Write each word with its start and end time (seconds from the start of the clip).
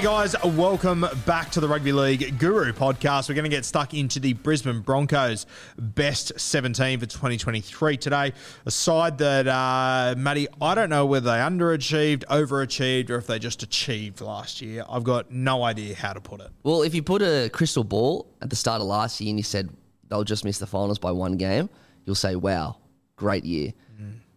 G'day, 0.00 0.04
guys. 0.04 0.44
Welcome 0.56 1.04
back 1.26 1.50
to 1.50 1.60
the 1.60 1.68
Rugby 1.68 1.92
League 1.92 2.38
Guru 2.38 2.72
podcast. 2.72 3.28
We're 3.28 3.34
going 3.34 3.44
to 3.44 3.50
get 3.50 3.66
stuck 3.66 3.92
into 3.92 4.18
the 4.18 4.32
Brisbane 4.32 4.80
Broncos 4.80 5.44
best 5.76 6.32
17 6.40 7.00
for 7.00 7.04
2023 7.04 7.98
today. 7.98 8.32
A 8.64 8.70
side 8.70 9.18
that, 9.18 9.46
uh, 9.46 10.14
Matty, 10.16 10.48
I 10.58 10.74
don't 10.74 10.88
know 10.88 11.04
whether 11.04 11.30
they 11.30 11.36
underachieved, 11.36 12.24
overachieved, 12.26 13.10
or 13.10 13.16
if 13.16 13.26
they 13.26 13.38
just 13.38 13.62
achieved 13.62 14.22
last 14.22 14.62
year. 14.62 14.84
I've 14.88 15.04
got 15.04 15.30
no 15.30 15.64
idea 15.64 15.94
how 15.94 16.14
to 16.14 16.20
put 16.20 16.40
it. 16.40 16.48
Well, 16.62 16.80
if 16.80 16.94
you 16.94 17.02
put 17.02 17.20
a 17.20 17.50
crystal 17.52 17.84
ball 17.84 18.26
at 18.40 18.48
the 18.48 18.56
start 18.56 18.80
of 18.80 18.86
last 18.86 19.20
year 19.20 19.28
and 19.28 19.38
you 19.38 19.44
said 19.44 19.68
they'll 20.08 20.24
just 20.24 20.46
miss 20.46 20.56
the 20.56 20.66
finals 20.66 20.98
by 20.98 21.10
one 21.10 21.36
game, 21.36 21.68
you'll 22.06 22.14
say, 22.14 22.36
wow, 22.36 22.78
great 23.16 23.44
year. 23.44 23.74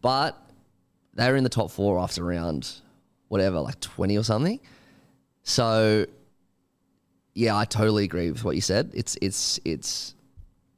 But 0.01 0.37
they 1.13 1.29
were 1.29 1.37
in 1.37 1.45
the 1.45 1.49
top 1.49 1.71
four 1.71 1.99
after 1.99 2.21
round, 2.21 2.69
whatever, 3.29 3.61
like 3.61 3.79
20 3.79 4.17
or 4.17 4.23
something. 4.23 4.59
So, 5.43 6.05
yeah, 7.33 7.55
I 7.55 7.65
totally 7.65 8.05
agree 8.05 8.31
with 8.31 8.43
what 8.43 8.55
you 8.55 8.61
said. 8.61 8.91
It's, 8.93 9.17
it's, 9.21 9.59
it's, 9.65 10.15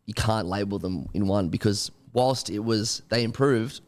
you 0.05 0.13
can't 0.13 0.47
label 0.47 0.79
them 0.79 1.07
in 1.13 1.27
one 1.27 1.49
because 1.49 1.91
whilst 2.13 2.49
it 2.49 2.59
was, 2.59 3.01
they 3.09 3.23
improved, 3.23 3.81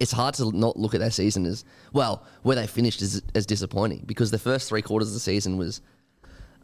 it's 0.00 0.12
hard 0.12 0.34
to 0.34 0.50
not 0.56 0.76
look 0.76 0.94
at 0.94 1.00
their 1.00 1.10
season 1.10 1.46
as 1.46 1.64
well 1.92 2.24
where 2.42 2.56
they 2.56 2.66
finished 2.66 3.00
as, 3.02 3.22
as 3.34 3.46
disappointing 3.46 4.02
because 4.06 4.30
the 4.30 4.38
first 4.38 4.68
three 4.68 4.82
quarters 4.82 5.08
of 5.08 5.14
the 5.14 5.20
season 5.20 5.56
was 5.56 5.80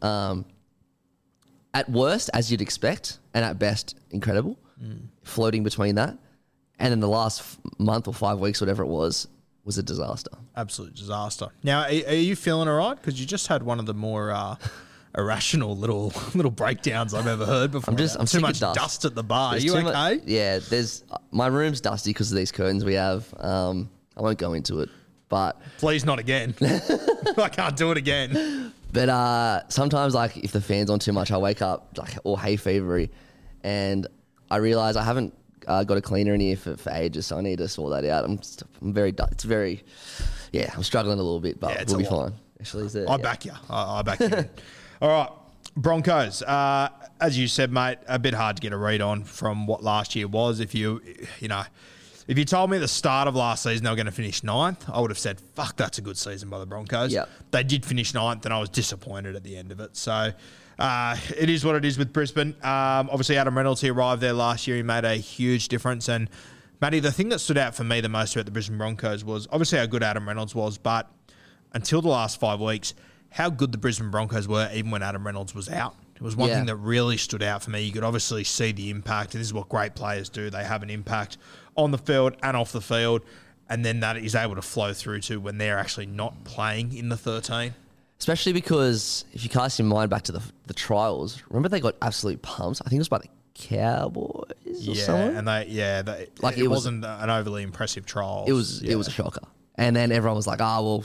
um, 0.01 0.45
at 1.73 1.89
worst 1.89 2.29
as 2.33 2.51
you'd 2.51 2.61
expect 2.61 3.19
and 3.33 3.45
at 3.45 3.57
best 3.57 3.95
incredible 4.11 4.57
floating 5.23 5.63
between 5.63 5.95
that 5.95 6.17
and 6.79 6.91
then 6.91 6.99
the 6.99 7.07
last 7.07 7.39
f- 7.39 7.59
month 7.77 8.07
or 8.07 8.13
five 8.13 8.39
weeks 8.39 8.59
whatever 8.59 8.83
it 8.83 8.87
was 8.87 9.27
was 9.63 9.77
a 9.77 9.83
disaster 9.83 10.31
Absolute 10.55 10.95
disaster. 10.95 11.47
Now, 11.63 11.81
are, 11.83 11.85
are 12.07 12.13
you 12.13 12.35
feeling 12.35 12.67
all 12.67 12.75
right? 12.75 12.95
Because 12.95 13.19
you 13.19 13.25
just 13.25 13.47
had 13.47 13.63
one 13.63 13.79
of 13.79 13.85
the 13.85 13.93
more 13.93 14.31
uh, 14.31 14.55
irrational 15.17 15.75
little 15.77 16.13
little 16.35 16.51
breakdowns 16.51 17.13
I've 17.13 17.27
ever 17.27 17.45
heard 17.45 17.71
before. 17.71 17.91
I'm 17.91 17.97
just- 17.97 18.15
now. 18.15 18.21
I'm 18.21 18.27
too 18.27 18.39
much 18.39 18.59
dust. 18.59 18.75
dust 18.79 19.05
at 19.05 19.15
the 19.15 19.23
bar. 19.23 19.53
Are 19.55 19.57
you 19.57 19.75
okay? 19.75 20.15
mu- 20.15 20.21
yeah 20.25 20.59
there's 20.59 21.03
my 21.31 21.47
room's 21.47 21.81
dusty 21.81 22.09
because 22.11 22.31
of 22.31 22.37
these 22.37 22.51
curtains 22.51 22.83
we 22.85 22.93
have 22.95 23.33
um, 23.39 23.89
i 24.17 24.21
won't 24.21 24.37
go 24.37 24.53
into 24.53 24.81
it 24.81 24.89
but 25.29 25.61
Please, 25.77 26.03
not 26.03 26.19
again. 26.19 26.53
I 26.61 27.47
can't 27.47 27.77
do 27.77 27.89
it 27.91 27.97
again. 27.97 28.73
But 28.91 29.07
uh, 29.07 29.61
sometimes, 29.69 30.13
like 30.13 30.35
if 30.35 30.51
the 30.51 30.59
fan's 30.59 30.89
on 30.89 30.99
too 30.99 31.13
much, 31.13 31.31
I 31.31 31.37
wake 31.37 31.61
up 31.61 31.97
like 31.97 32.17
all 32.25 32.35
hay 32.35 32.57
fevery, 32.57 33.11
and 33.63 34.05
I 34.51 34.57
realize 34.57 34.97
I 34.97 35.03
haven't 35.03 35.33
uh, 35.67 35.83
got 35.83 35.97
a 35.97 36.01
cleaner 36.01 36.33
in 36.33 36.39
here 36.39 36.57
for, 36.57 36.77
for 36.77 36.91
ages, 36.91 37.27
so 37.27 37.37
I 37.37 37.41
need 37.41 37.57
to 37.59 37.67
sort 37.67 37.91
that 37.91 38.09
out. 38.09 38.25
I'm, 38.25 38.37
just, 38.37 38.63
I'm 38.81 38.93
very, 38.93 39.13
it's 39.31 39.43
very, 39.43 39.83
yeah, 40.51 40.71
I'm 40.75 40.83
struggling 40.83 41.19
a 41.19 41.23
little 41.23 41.39
bit, 41.39 41.59
but 41.59 41.73
Yeah, 41.73 41.83
we'll 41.87 41.97
be 41.97 42.03
lot. 42.05 42.29
fine. 42.29 42.39
Actually, 42.59 42.85
is 42.85 42.95
it? 42.95 43.07
I 43.07 43.11
yeah. 43.11 43.17
back 43.17 43.45
you. 43.45 43.51
I, 43.69 43.99
I 43.99 44.01
back 44.01 44.19
you. 44.19 44.29
All 45.01 45.09
right. 45.09 45.29
Broncos, 45.75 46.41
uh, 46.43 46.89
as 47.21 47.37
you 47.37 47.47
said, 47.47 47.71
mate, 47.71 47.97
a 48.07 48.19
bit 48.19 48.33
hard 48.33 48.57
to 48.57 48.61
get 48.61 48.73
a 48.73 48.77
read 48.77 49.01
on 49.01 49.23
from 49.23 49.67
what 49.67 49.83
last 49.83 50.15
year 50.15 50.27
was. 50.27 50.59
If 50.59 50.75
you, 50.75 51.01
you 51.39 51.47
know, 51.47 51.63
if 52.27 52.37
you 52.37 52.43
told 52.45 52.69
me 52.69 52.77
at 52.77 52.81
the 52.81 52.87
start 52.87 53.27
of 53.27 53.35
last 53.35 53.63
season 53.63 53.83
they 53.83 53.89
were 53.89 53.95
going 53.95 54.05
to 54.05 54.11
finish 54.11 54.43
ninth, 54.43 54.89
I 54.89 54.99
would 54.99 55.11
have 55.11 55.19
said, 55.19 55.39
"Fuck, 55.39 55.77
that's 55.77 55.97
a 55.97 56.01
good 56.01 56.17
season 56.17 56.49
by 56.49 56.59
the 56.59 56.65
Broncos." 56.65 57.13
Yeah, 57.13 57.25
They 57.51 57.63
did 57.63 57.85
finish 57.85 58.13
ninth, 58.13 58.45
and 58.45 58.53
I 58.53 58.59
was 58.59 58.69
disappointed 58.69 59.35
at 59.35 59.43
the 59.43 59.55
end 59.55 59.71
of 59.71 59.79
it. 59.79 59.95
So. 59.95 60.33
Uh, 60.79 61.15
it 61.37 61.49
is 61.49 61.63
what 61.63 61.75
it 61.75 61.85
is 61.85 61.97
with 61.97 62.11
Brisbane. 62.13 62.55
Um, 62.63 63.09
obviously, 63.11 63.37
Adam 63.37 63.55
Reynolds, 63.55 63.81
he 63.81 63.89
arrived 63.89 64.21
there 64.21 64.33
last 64.33 64.67
year. 64.67 64.77
He 64.77 64.83
made 64.83 65.05
a 65.05 65.15
huge 65.15 65.67
difference. 65.67 66.09
And, 66.09 66.29
Matty, 66.81 66.99
the 66.99 67.11
thing 67.11 67.29
that 67.29 67.39
stood 67.39 67.57
out 67.57 67.75
for 67.75 67.83
me 67.83 68.01
the 68.01 68.09
most 68.09 68.35
about 68.35 68.45
the 68.45 68.51
Brisbane 68.51 68.77
Broncos 68.77 69.23
was 69.23 69.47
obviously 69.51 69.77
how 69.77 69.85
good 69.85 70.01
Adam 70.03 70.27
Reynolds 70.27 70.55
was, 70.55 70.77
but 70.77 71.09
until 71.73 72.01
the 72.01 72.09
last 72.09 72.39
five 72.39 72.59
weeks, 72.59 72.93
how 73.29 73.49
good 73.49 73.71
the 73.71 73.77
Brisbane 73.77 74.09
Broncos 74.11 74.47
were, 74.47 74.69
even 74.73 74.91
when 74.91 75.03
Adam 75.03 75.25
Reynolds 75.25 75.53
was 75.53 75.69
out. 75.69 75.95
It 76.15 76.21
was 76.21 76.35
one 76.35 76.49
Yeah. 76.49 76.55
thing 76.57 76.65
that 76.65 76.75
really 76.75 77.17
stood 77.17 77.41
out 77.43 77.63
for 77.63 77.69
me. 77.71 77.81
You 77.81 77.91
could 77.91 78.03
obviously 78.03 78.43
see 78.43 78.71
the 78.71 78.89
impact. 78.89 79.33
And 79.33 79.41
this 79.41 79.47
is 79.47 79.53
what 79.53 79.69
great 79.69 79.95
players 79.95 80.29
do. 80.29 80.49
They 80.49 80.63
have 80.63 80.83
an 80.83 80.89
impact 80.89 81.37
on 81.75 81.91
the 81.91 81.97
field 81.97 82.35
and 82.43 82.55
off 82.57 82.71
the 82.71 82.81
field. 82.81 83.21
And 83.69 83.85
then 83.85 84.01
that 84.01 84.17
is 84.17 84.35
able 84.35 84.55
to 84.55 84.61
flow 84.61 84.93
through 84.93 85.21
to 85.21 85.39
when 85.39 85.57
they're 85.57 85.77
actually 85.79 86.05
not 86.07 86.43
playing 86.43 86.93
in 86.95 87.09
the 87.09 87.17
13. 87.17 87.73
Especially 88.21 88.53
because 88.53 89.25
if 89.33 89.43
you 89.43 89.49
cast 89.49 89.79
your 89.79 89.87
mind 89.87 90.11
back 90.11 90.21
to 90.21 90.31
the, 90.31 90.41
the 90.67 90.75
trials, 90.75 91.41
remember 91.49 91.69
they 91.69 91.79
got 91.79 91.95
absolute 92.03 92.39
pumps? 92.43 92.79
I 92.79 92.83
think 92.87 92.97
it 92.97 92.99
was 92.99 93.09
by 93.09 93.17
the 93.17 93.27
Cowboys 93.55 94.43
or 94.87 94.91
Yeah, 94.91 95.03
someone. 95.03 95.35
and 95.37 95.47
they 95.47 95.65
yeah, 95.69 96.03
they, 96.03 96.27
Like, 96.39 96.55
it 96.55 96.65
it, 96.65 96.67
was- 96.67 96.77
wasn't 96.85 97.03
an 97.03 97.29
overly 97.31 97.63
impressive 97.63 98.05
trial. 98.05 98.45
it 98.47 98.53
was 98.53 98.83
it 98.83 98.95
was 98.95 99.07
a 99.07 99.11
shocker. 99.11 99.41
And 99.75 99.95
then 99.95 100.11
everyone 100.11 100.35
was 100.35 100.45
like, 100.45 100.61
"Ah, 100.61 100.81
well, 100.81 101.03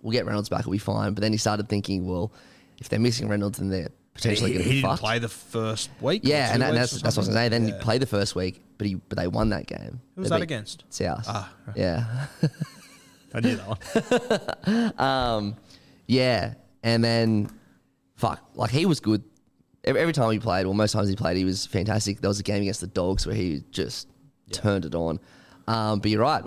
we'll 0.00 0.12
get 0.12 0.24
Reynolds 0.24 0.48
back, 0.48 0.60
it'll 0.60 0.72
be 0.72 0.78
fine." 0.78 1.12
But 1.12 1.20
then 1.20 1.32
he 1.32 1.36
started 1.38 1.68
thinking, 1.68 2.06
"Well, 2.06 2.32
if 2.78 2.88
they're 2.88 2.98
missing 2.98 3.28
Reynolds, 3.28 3.58
then 3.58 3.68
they're 3.68 3.90
potentially 4.14 4.52
going 4.54 4.62
to 4.62 4.68
be 4.70 4.74
didn't 4.76 4.88
fucked." 4.90 5.02
play 5.02 5.18
the 5.18 5.28
first 5.28 5.90
week. 6.00 6.22
yeah, 6.24 6.54
and, 6.54 6.62
and 6.62 6.74
that's 6.74 6.92
that's 6.92 7.02
what 7.02 7.04
I 7.04 7.06
was 7.08 7.14
something. 7.26 7.34
going 7.34 7.50
to 7.50 7.56
say. 7.56 7.58
Then 7.60 7.68
Yeah. 7.68 7.74
he 7.76 7.82
played 7.84 8.00
the 8.00 8.06
first 8.06 8.34
week, 8.34 8.62
but 8.78 8.86
he 8.86 8.94
but 8.94 9.18
they 9.18 9.26
won 9.26 9.50
that 9.50 9.66
game. 9.66 10.00
Who 10.14 10.22
was 10.22 10.30
They 10.30 10.36
that 10.36 10.42
against? 10.42 10.84
South. 10.88 11.26
Ah, 11.28 11.52
right. 11.66 11.76
yeah, 11.76 12.26
I 13.34 13.40
knew 13.40 13.56
that 13.56 14.94
one. 14.96 14.98
um, 14.98 15.56
yeah, 16.10 16.54
and 16.82 17.04
then 17.04 17.48
fuck, 18.16 18.42
like 18.54 18.70
he 18.70 18.84
was 18.84 18.98
good. 18.98 19.22
Every, 19.84 20.00
every 20.00 20.12
time 20.12 20.32
he 20.32 20.40
played, 20.40 20.66
well, 20.66 20.74
most 20.74 20.90
times 20.90 21.08
he 21.08 21.14
played, 21.14 21.36
he 21.36 21.44
was 21.44 21.66
fantastic. 21.66 22.20
There 22.20 22.28
was 22.28 22.40
a 22.40 22.42
game 22.42 22.62
against 22.62 22.80
the 22.80 22.88
Dogs 22.88 23.26
where 23.26 23.36
he 23.36 23.62
just 23.70 24.08
turned 24.52 24.84
it 24.84 24.96
on. 24.96 25.20
Um, 25.68 26.00
but 26.00 26.10
you're 26.10 26.22
right. 26.22 26.44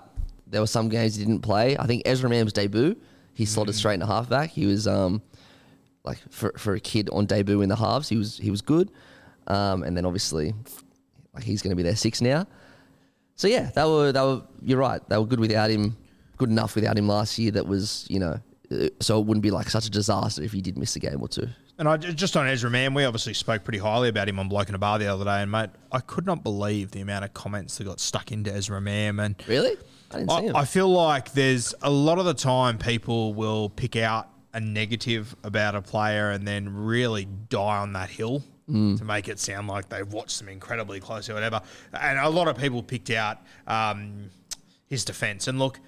There 0.48 0.60
were 0.60 0.68
some 0.68 0.90
games 0.90 1.16
he 1.16 1.24
didn't 1.24 1.44
play. 1.44 1.78
I 1.78 1.88
think 1.88 2.04
Ezra 2.06 2.30
Mam's 2.30 2.52
debut, 2.52 2.98
he 3.34 3.46
slotted 3.46 3.74
straight 3.74 3.94
in 3.94 4.00
the 4.02 4.06
halfback. 4.06 4.50
He 4.50 4.66
was 4.66 4.86
um, 4.86 5.22
like 6.04 6.18
for, 6.30 6.52
for 6.58 6.74
a 6.74 6.80
kid 6.82 7.10
on 7.14 7.26
debut 7.26 7.62
in 7.62 7.70
the 7.70 7.78
halves, 7.78 8.10
he 8.10 8.18
was 8.18 8.38
he 8.38 8.52
was 8.52 8.62
good. 8.62 8.92
Um, 9.48 9.84
and 9.84 9.96
then 9.96 10.06
obviously, 10.06 10.54
like 11.34 11.46
he's 11.46 11.62
going 11.62 11.72
to 11.72 11.78
be 11.78 11.84
their 11.84 11.96
six 11.96 12.20
now. 12.22 12.48
So 13.36 13.48
yeah, 13.48 13.72
they 13.74 13.86
were 13.86 14.12
they 14.12 14.22
were. 14.22 14.42
You're 14.62 14.78
right. 14.78 15.02
They 15.08 15.18
were 15.18 15.26
good 15.26 15.40
without 15.40 15.70
him. 15.70 15.96
Good 16.36 16.50
enough 16.50 16.76
without 16.76 16.98
him 16.98 17.08
last 17.08 17.40
year. 17.40 17.52
That 17.52 17.66
was 17.66 18.06
you 18.10 18.20
know 18.20 18.42
so 19.00 19.20
it 19.20 19.26
wouldn't 19.26 19.42
be 19.44 19.52
like 19.52 19.70
such 19.70 19.86
a 19.86 19.90
disaster 19.90 20.42
if 20.44 20.52
he 20.52 20.62
did 20.62 20.78
miss 20.78 20.96
a 20.96 21.00
game 21.00 21.22
or 21.22 21.28
two. 21.28 21.48
And 21.78 21.88
I 21.90 21.98
just 21.98 22.38
on 22.38 22.48
Ezra 22.48 22.70
Mam, 22.70 22.94
we 22.94 23.04
obviously 23.04 23.34
spoke 23.34 23.64
pretty 23.64 23.80
highly 23.80 24.10
about 24.10 24.30
him 24.30 24.40
on 24.40 24.48
Bloke 24.48 24.70
in 24.70 24.76
a 24.76 24.78
Bar 24.80 25.00
the 25.00 25.08
other 25.08 25.26
day, 25.26 25.42
and 25.42 25.52
mate, 25.52 25.70
I 25.92 26.00
could 26.00 26.26
not 26.26 26.44
believe 26.44 26.92
the 26.92 27.02
amount 27.02 27.26
of 27.26 27.34
comments 27.34 27.78
that 27.78 27.86
got 27.86 28.00
stuck 28.00 28.32
into 28.32 28.54
Ezra 28.54 28.80
Mam, 28.80 29.20
and 29.20 29.36
Really? 29.48 29.76
I 30.12 30.18
didn't 30.20 30.30
see 30.32 30.46
him. 30.48 30.56
I 30.56 30.66
feel 30.66 30.90
like 30.90 31.32
there's 31.34 31.74
a 31.82 31.90
lot 31.90 32.20
of 32.20 32.26
the 32.26 32.36
time 32.36 32.78
people 32.78 33.34
will 33.34 33.70
pick 33.70 33.96
out 33.96 34.30
a 34.54 34.60
negative 34.60 35.36
about 35.44 35.74
a 35.74 35.82
player 35.82 36.30
and 36.30 36.48
then 36.48 36.70
really 36.72 37.26
die 37.50 37.78
on 37.78 37.94
that 37.94 38.10
hill 38.10 38.44
Mm. 38.70 38.98
to 38.98 39.04
make 39.04 39.28
it 39.28 39.40
sound 39.40 39.68
like 39.68 39.90
they've 39.90 40.08
watched 40.14 40.40
them 40.40 40.48
incredibly 40.48 41.02
closely 41.02 41.34
or 41.34 41.36
whatever. 41.36 41.60
And 42.00 42.18
a 42.18 42.30
lot 42.30 42.48
of 42.48 42.58
people 42.58 42.82
picked 42.82 43.10
out 43.10 43.40
um, 43.68 44.30
his 44.88 45.04
defence. 45.04 45.50
And 45.50 45.60
look, 45.60 45.82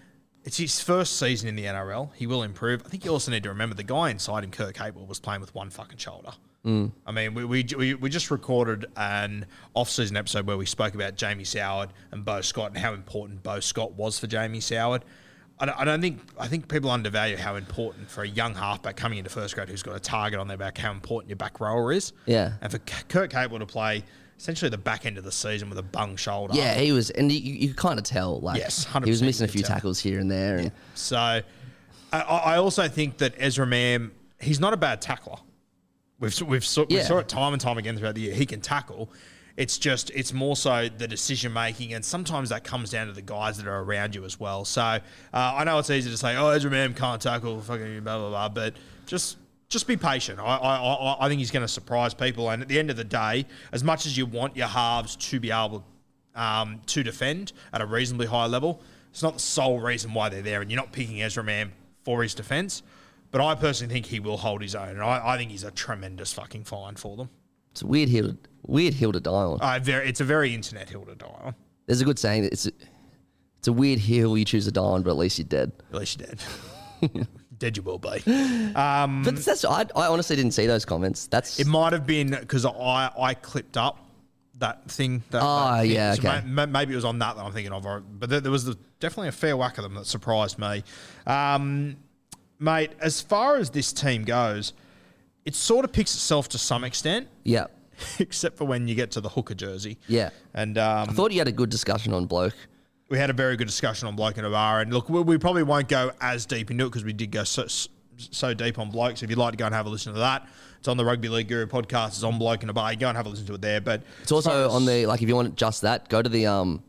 it's 0.45 0.57
his 0.57 0.79
first 0.79 1.17
season 1.17 1.49
in 1.49 1.55
the 1.55 1.65
NRL. 1.65 2.13
He 2.13 2.27
will 2.27 2.43
improve. 2.43 2.83
I 2.85 2.89
think 2.89 3.03
you 3.03 3.11
also 3.11 3.31
need 3.31 3.43
to 3.43 3.49
remember 3.49 3.75
the 3.75 3.83
guy 3.83 4.11
inside 4.11 4.43
him, 4.43 4.51
Kurt 4.51 4.75
Capewell, 4.75 5.07
was 5.07 5.19
playing 5.19 5.41
with 5.41 5.53
one 5.55 5.71
fucking 5.71 5.97
shoulder. 5.97 6.31
Mm. 6.63 6.91
I 7.05 7.11
mean, 7.11 7.33
we, 7.33 7.45
we, 7.45 7.65
we, 7.77 7.93
we 7.95 8.09
just 8.09 8.29
recorded 8.31 8.85
an 8.95 9.47
off-season 9.73 10.15
episode 10.15 10.47
where 10.47 10.57
we 10.57 10.65
spoke 10.65 10.93
about 10.93 11.15
Jamie 11.15 11.43
Soward 11.43 11.89
and 12.11 12.23
Beau 12.23 12.41
Scott 12.41 12.69
and 12.69 12.77
how 12.77 12.93
important 12.93 13.41
Beau 13.43 13.59
Scott 13.59 13.93
was 13.93 14.19
for 14.19 14.27
Jamie 14.27 14.59
Soward. 14.59 15.01
I 15.59 15.65
don't, 15.65 15.79
I 15.79 15.83
don't 15.85 16.01
think 16.01 16.19
I 16.37 16.47
think 16.47 16.67
people 16.67 16.91
undervalue 16.91 17.37
how 17.37 17.55
important 17.55 18.09
for 18.09 18.23
a 18.23 18.27
young 18.27 18.53
halfback 18.55 18.97
coming 18.97 19.19
into 19.19 19.29
first 19.29 19.55
grade 19.55 19.69
who's 19.69 19.83
got 19.83 19.95
a 19.95 19.99
target 19.99 20.37
on 20.39 20.47
their 20.47 20.57
back 20.57 20.77
how 20.77 20.91
important 20.91 21.29
your 21.29 21.37
back 21.37 21.59
rower 21.61 21.93
is. 21.93 22.11
Yeah. 22.25 22.53
and 22.61 22.71
for 22.71 22.79
K- 22.79 23.03
Kurt 23.07 23.31
Capewell 23.31 23.59
to 23.59 23.65
play 23.65 24.03
essentially 24.37 24.69
the 24.69 24.77
back 24.77 25.05
end 25.05 25.17
of 25.17 25.23
the 25.23 25.31
season 25.31 25.69
with 25.69 25.77
a 25.77 25.83
bung 25.83 26.15
shoulder. 26.15 26.53
yeah, 26.55 26.75
he 26.75 26.91
was, 26.91 27.09
and 27.09 27.31
you, 27.31 27.53
you 27.53 27.73
kind 27.73 27.97
of 27.99 28.05
tell. 28.05 28.39
Like, 28.41 28.59
Yes, 28.59 28.85
he 29.03 29.09
was 29.09 29.21
missing 29.21 29.45
a 29.45 29.47
few 29.47 29.61
tell. 29.61 29.75
tackles 29.75 29.99
here 29.99 30.19
and 30.19 30.29
there. 30.29 30.57
And 30.57 30.71
So 30.93 31.17
I, 31.17 31.41
I 32.11 32.57
also 32.57 32.87
think 32.87 33.17
that 33.19 33.33
Ezra 33.37 33.65
Mam, 33.65 34.11
he's 34.39 34.59
not 34.59 34.73
a 34.73 34.77
bad 34.77 35.01
tackler. 35.01 35.37
We've 36.19 36.39
we've 36.43 36.65
saw, 36.65 36.85
we 36.89 36.97
Yeah. 36.97 37.03
saw 37.03 37.17
it 37.19 37.27
time 37.27 37.53
and 37.53 37.61
time 37.61 37.77
again 37.77 37.97
throughout 37.97 38.15
the 38.15 38.21
year. 38.21 38.33
He 38.33 38.45
can 38.45 38.61
tackle. 38.61 39.11
It's 39.57 39.77
just 39.77 40.09
it's 40.11 40.33
more 40.33 40.55
so 40.57 40.89
the 40.89 41.07
decision 41.07 41.51
making, 41.53 41.93
and 41.93 42.03
sometimes 42.03 42.49
that 42.49 42.63
comes 42.65 42.89
down 42.89 43.07
to 43.07 43.13
the 43.13 43.21
guys 43.21 43.57
that 43.57 43.67
are 43.67 43.81
around 43.83 44.13
you 44.15 44.25
as 44.25 44.37
well. 44.39 44.65
So 44.65 44.81
uh, 44.81 44.99
I 45.33 45.63
know 45.63 45.79
it's 45.79 45.89
easy 45.89 46.09
to 46.09 46.17
say, 46.17 46.35
"Oh, 46.35 46.49
Ezra 46.49 46.69
Mam 46.71 46.93
can't 46.93 47.21
tackle," 47.21 47.61
fucking 47.61 48.01
blah 48.03 48.17
blah 48.17 48.29
blah, 48.29 48.49
but 48.49 48.73
just 49.05 49.37
just 49.75 49.87
be 49.87 49.97
patient. 49.97 50.39
I 50.39 50.43
I, 50.43 50.75
I, 50.77 51.25
I 51.25 51.29
think 51.29 51.39
he's 51.39 51.51
going 51.51 51.65
to 51.65 51.67
surprise 51.67 52.13
people, 52.13 52.49
and 52.49 52.61
at 52.61 52.69
the 52.69 52.79
end 52.79 52.89
of 52.89 52.95
the 52.95 53.03
day, 53.03 53.45
as 53.73 53.83
much 53.83 54.05
as 54.05 54.17
you 54.17 54.25
want 54.25 54.55
your 54.55 54.67
halves 54.67 55.17
to 55.17 55.37
be 55.37 55.51
able 55.51 55.83
um, 56.33 56.79
to 56.85 57.03
defend 57.03 57.51
at 57.73 57.81
a 57.81 57.85
reasonably 57.85 58.25
high 58.25 58.45
level, 58.45 58.81
it's 59.11 59.21
not 59.21 59.33
the 59.33 59.39
sole 59.39 59.79
reason 59.79 60.13
why 60.13 60.29
they're 60.29 60.41
there, 60.41 60.61
and 60.61 60.71
you're 60.71 60.79
not 60.79 60.93
picking 60.93 61.21
Ezra 61.21 61.43
Mam 61.43 61.73
for 62.05 62.23
his 62.23 62.33
defence. 62.33 62.83
But 63.31 63.41
I 63.41 63.53
personally 63.55 63.93
think 63.93 64.05
he 64.05 64.21
will 64.21 64.37
hold 64.37 64.61
his 64.61 64.75
own, 64.75 64.89
and 64.89 65.01
I, 65.01 65.33
I 65.33 65.37
think 65.37 65.51
he's 65.51 65.65
a 65.65 65.71
tremendous 65.71 66.31
fucking 66.31 66.63
find 66.63 66.97
for 66.97 67.17
them. 67.17 67.29
it's 67.71 67.81
a 67.81 67.87
weird 67.87 68.07
hill, 68.07 68.37
weird 68.65 68.93
hill 68.93 69.11
to 69.11 69.19
die 69.19 69.31
on. 69.31 69.59
Uh, 69.59 69.77
very, 69.83 70.07
it's 70.07 70.21
a 70.21 70.23
very 70.23 70.55
internet 70.55 70.89
hill 70.89 71.03
to 71.03 71.15
die 71.15 71.41
on. 71.43 71.55
There's 71.85 71.99
a 71.99 72.05
good 72.05 72.17
saying 72.17 72.43
that 72.43 72.53
it's 72.53 72.65
a, 72.65 72.71
it's 73.57 73.67
a 73.67 73.73
weird 73.73 73.99
hill 73.99 74.37
you 74.37 74.45
choose 74.45 74.63
to 74.65 74.71
die 74.71 74.81
on, 74.81 75.03
but 75.03 75.09
at 75.09 75.17
least 75.17 75.37
you're 75.37 75.47
dead. 75.47 75.73
At 75.91 75.99
least 75.99 76.21
you're 76.21 76.29
dead. 76.29 77.27
dead 77.57 77.77
you 77.77 77.83
will 77.83 77.97
be. 77.99 78.19
But 78.73 79.35
that's 79.37 79.65
I, 79.65 79.81
I 79.95 80.07
honestly 80.07 80.35
didn't 80.35 80.51
see 80.53 80.67
those 80.67 80.85
comments. 80.85 81.27
That's 81.27 81.59
It 81.59 81.67
might 81.67 81.93
have 81.93 82.05
been 82.05 82.31
because 82.31 82.65
I, 82.65 83.11
I 83.17 83.33
clipped 83.33 83.77
up 83.77 83.99
that 84.59 84.89
thing. 84.89 85.23
That, 85.31 85.41
Oh, 85.43 85.71
that 85.75 85.81
thing. 85.81 85.91
yeah, 85.91 86.13
So 86.13 86.19
okay. 86.29 86.41
ma- 86.47 86.65
ma- 86.65 86.79
maybe 86.79 86.93
it 86.93 86.95
was 86.95 87.05
on 87.05 87.19
that 87.19 87.35
that 87.35 87.43
I'm 87.43 87.51
thinking 87.51 87.73
of. 87.73 87.85
or- 87.85 87.99
But 88.01 88.29
there, 88.29 88.39
there 88.41 88.51
was 88.51 88.65
the, 88.65 88.77
definitely 88.99 89.29
a 89.29 89.33
fair 89.33 89.57
whack 89.57 89.77
of 89.77 89.83
them 89.83 89.95
that 89.95 90.05
surprised 90.05 90.57
me. 90.59 90.83
Um, 91.27 91.97
mate, 92.59 92.91
as 92.99 93.21
far 93.21 93.57
as 93.57 93.69
this 93.69 93.91
team 93.91 94.23
goes, 94.23 94.73
it 95.45 95.55
sort 95.55 95.85
of 95.85 95.91
picks 95.91 96.13
itself 96.15 96.49
to 96.49 96.57
some 96.57 96.83
extent, 96.83 97.27
yeah, 97.43 97.65
except 98.19 98.57
for 98.57 98.65
when 98.65 98.87
you 98.87 98.95
get 98.95 99.11
to 99.11 99.21
the 99.21 99.29
hooker 99.29 99.53
jersey. 99.55 99.97
yeah. 100.07 100.29
And 100.53 100.77
um, 100.77 101.09
I 101.09 101.13
thought 101.13 101.31
you 101.31 101.39
had 101.39 101.47
a 101.47 101.51
good 101.51 101.69
discussion 101.69 102.13
on 102.13 102.25
bloke. 102.25 102.55
We 103.09 103.17
had 103.17 103.29
a 103.29 103.33
very 103.33 103.55
good 103.55 103.67
discussion 103.67 104.07
on 104.07 104.15
bloke 104.15 104.37
in 104.37 104.45
a 104.45 104.49
bar. 104.49 104.81
And 104.81 104.93
look, 104.93 105.09
we, 105.09 105.21
we 105.21 105.37
probably 105.37 105.63
won't 105.63 105.87
go 105.87 106.11
as 106.21 106.45
deep 106.45 106.71
into 106.71 106.85
it 106.85 106.89
because 106.89 107.03
we 107.03 107.13
did 107.13 107.31
go 107.31 107.43
so, 107.43 107.65
so 108.17 108.53
deep 108.53 108.79
on 108.79 108.89
bloke. 108.89 109.17
So 109.17 109.23
if 109.25 109.29
you'd 109.29 109.37
like 109.39 109.51
to 109.51 109.57
go 109.57 109.65
and 109.65 109.75
have 109.75 109.85
a 109.85 109.89
listen 109.89 110.13
to 110.13 110.19
that, 110.19 110.47
it's 110.79 110.87
on 110.87 110.97
the 110.97 111.05
Rugby 111.05 111.29
League 111.29 111.47
Guru 111.47 111.67
podcast. 111.67 112.07
It's 112.09 112.23
on 112.23 112.37
bloke 112.39 112.63
in 112.63 112.69
a 112.69 112.73
bar. 112.73 112.91
You 112.91 112.97
go 112.99 113.07
and 113.07 113.17
have 113.17 113.25
a 113.25 113.29
listen 113.29 113.45
to 113.47 113.53
it 113.55 113.61
there. 113.61 113.81
But 113.81 114.01
It's 114.23 114.31
also 114.31 114.69
on 114.69 114.85
the 114.85 115.05
like 115.05 115.21
if 115.21 115.27
you 115.29 115.35
want 115.35 115.55
just 115.55 115.81
that, 115.83 116.09
go 116.09 116.21
to 116.21 116.29
the 116.29 116.47
um, 116.47 116.83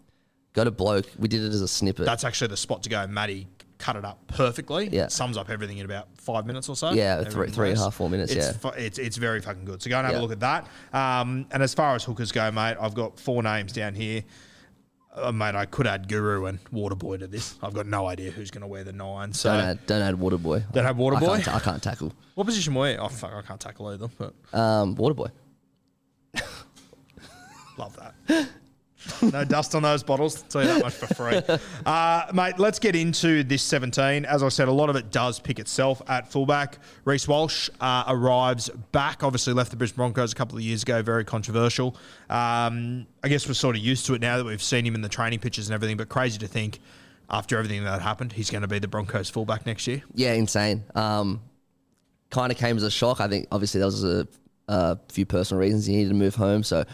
go 0.54 0.64
to 0.64 0.70
bloke. 0.70 1.06
We 1.18 1.28
did 1.28 1.42
it 1.42 1.48
as 1.48 1.60
a 1.62 1.68
snippet. 1.68 2.06
that's 2.06 2.24
actually 2.24 2.48
the 2.48 2.56
spot 2.56 2.82
to 2.84 2.88
go. 2.88 3.06
Matty 3.06 3.46
cut 3.78 3.94
it 3.96 4.06
up 4.06 4.26
perfectly. 4.28 4.88
Yeah. 4.88 5.08
sums 5.08 5.36
up 5.36 5.50
everything 5.50 5.76
in 5.76 5.84
about 5.84 6.08
five 6.16 6.46
minutes 6.46 6.68
or 6.70 6.76
so. 6.76 6.92
Yeah, 6.92 7.22
three- 7.24 7.50
three 7.50 7.68
and 7.70 7.78
a 7.78 7.82
half, 7.82 7.94
four 7.94 8.08
minutes, 8.08 8.32
It's 8.32 8.46
yeah. 8.46 8.52
fu- 8.52 8.68
it's 8.78 8.98
it's 8.98 9.16
very 9.18 9.42
fucking 9.42 9.66
good. 9.66 9.82
So 9.82 9.90
go 9.90 9.98
and 9.98 10.06
have 10.06 10.14
Yeah. 10.14 10.20
a 10.20 10.22
look 10.22 10.32
at 10.32 10.40
that. 10.40 10.66
Um, 10.94 11.44
and 11.50 11.62
as 11.62 11.74
far 11.74 11.94
as 11.94 12.02
hookers 12.04 12.32
go, 12.32 12.50
mate, 12.50 12.76
I've 12.80 12.94
got 12.94 13.20
four 13.20 13.42
names 13.42 13.72
down 13.74 13.94
here. 13.94 14.22
Uh, 15.16 15.32
mate, 15.32 15.54
I 15.54 15.64
could 15.64 15.86
add 15.86 16.08
Guru 16.08 16.44
and 16.44 16.62
Waterboy 16.66 17.20
to 17.20 17.26
this. 17.26 17.56
I've 17.62 17.72
got 17.72 17.86
no 17.86 18.06
idea 18.06 18.30
who's 18.30 18.50
going 18.50 18.60
to 18.60 18.66
wear 18.66 18.84
the 18.84 18.92
nine. 18.92 19.32
So 19.32 19.50
don't 19.50 19.64
add 19.64 19.86
don't 19.86 20.02
add 20.02 20.14
Waterboy. 20.16 20.70
Don't 20.72 20.84
add 20.84 20.90
I 20.94 20.98
Waterboy? 20.98 21.20
can't, 21.36 21.44
ta- 21.44 21.54
I 21.56 21.58
can't 21.60 21.82
tackle. 21.82 22.12
What 22.34 22.44
position 22.44 22.74
were 22.74 22.90
you? 22.90 22.98
Oh, 22.98 23.08
fuck, 23.08 23.32
I 23.32 23.40
can't 23.42 23.58
tackle 23.60 23.86
either, 23.88 24.08
but 24.18 24.34
Um, 24.52 24.94
Waterboy. 24.96 25.30
love 27.78 27.96
that. 27.96 28.48
no 29.22 29.44
dust 29.44 29.74
on 29.74 29.82
those 29.82 30.02
bottles. 30.02 30.42
Tell 30.42 30.62
you 30.62 30.68
that 30.68 30.82
much 30.82 30.94
for 30.94 31.06
free. 31.14 31.40
Uh, 31.86 32.26
mate, 32.34 32.58
let's 32.58 32.78
get 32.78 32.96
into 32.96 33.44
this 33.44 33.62
17. 33.62 34.24
As 34.24 34.42
I 34.42 34.48
said, 34.48 34.66
a 34.66 34.72
lot 34.72 34.90
of 34.90 34.96
it 34.96 35.12
does 35.12 35.38
pick 35.38 35.58
itself 35.58 36.02
at 36.08 36.30
fullback. 36.30 36.78
Reece 37.04 37.28
Walsh 37.28 37.70
uh, 37.80 38.04
arrives 38.08 38.68
back. 38.90 39.22
Obviously, 39.22 39.52
left 39.52 39.70
the 39.70 39.76
Brisbane 39.76 39.96
Broncos 39.98 40.32
a 40.32 40.34
couple 40.34 40.58
of 40.58 40.64
years 40.64 40.82
ago. 40.82 41.00
Very 41.02 41.24
controversial. 41.24 41.96
Um, 42.28 43.06
I 43.22 43.28
guess 43.28 43.46
we're 43.46 43.54
sort 43.54 43.76
of 43.76 43.82
used 43.82 44.06
to 44.06 44.14
it 44.14 44.20
now 44.20 44.36
that 44.36 44.44
we've 44.44 44.62
seen 44.62 44.84
him 44.84 44.94
in 44.94 45.00
the 45.00 45.08
training 45.08 45.38
pitches 45.38 45.68
and 45.68 45.74
everything, 45.74 45.96
but 45.96 46.08
crazy 46.08 46.38
to 46.38 46.48
think 46.48 46.80
after 47.30 47.56
everything 47.56 47.84
that 47.84 48.02
happened, 48.02 48.32
he's 48.32 48.50
going 48.50 48.62
to 48.62 48.68
be 48.68 48.78
the 48.78 48.88
Broncos 48.88 49.30
fullback 49.30 49.66
next 49.66 49.86
year. 49.86 50.02
Yeah, 50.14 50.32
insane. 50.32 50.84
Um, 50.94 51.40
kind 52.30 52.52
of 52.52 52.58
came 52.58 52.76
as 52.76 52.82
a 52.82 52.90
shock. 52.90 53.20
I 53.20 53.28
think 53.28 53.48
obviously 53.50 53.78
there 53.78 53.86
was 53.86 54.04
a, 54.04 54.28
a 54.68 54.98
few 55.08 55.26
personal 55.26 55.60
reasons 55.60 55.86
he 55.86 55.96
needed 55.96 56.10
to 56.10 56.14
move 56.14 56.34
home, 56.34 56.62
so 56.62 56.84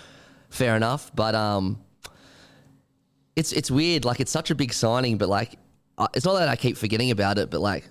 fair 0.50 0.76
enough. 0.76 1.11
But 1.15 1.35
um, 1.35 1.81
it's 3.37 3.52
it's 3.52 3.70
weird. 3.70 4.05
Like 4.05 4.20
it's 4.20 4.31
such 4.31 4.50
a 4.50 4.55
big 4.55 4.73
signing, 4.73 5.19
but 5.19 5.29
like 5.29 5.58
uh, 5.99 6.08
it's 6.14 6.25
not 6.25 6.34
that 6.38 6.49
I 6.49 6.56
keep 6.56 6.76
forgetting 6.76 7.11
about 7.11 7.38
it, 7.38 7.50
but 7.50 7.61
like 7.61 7.84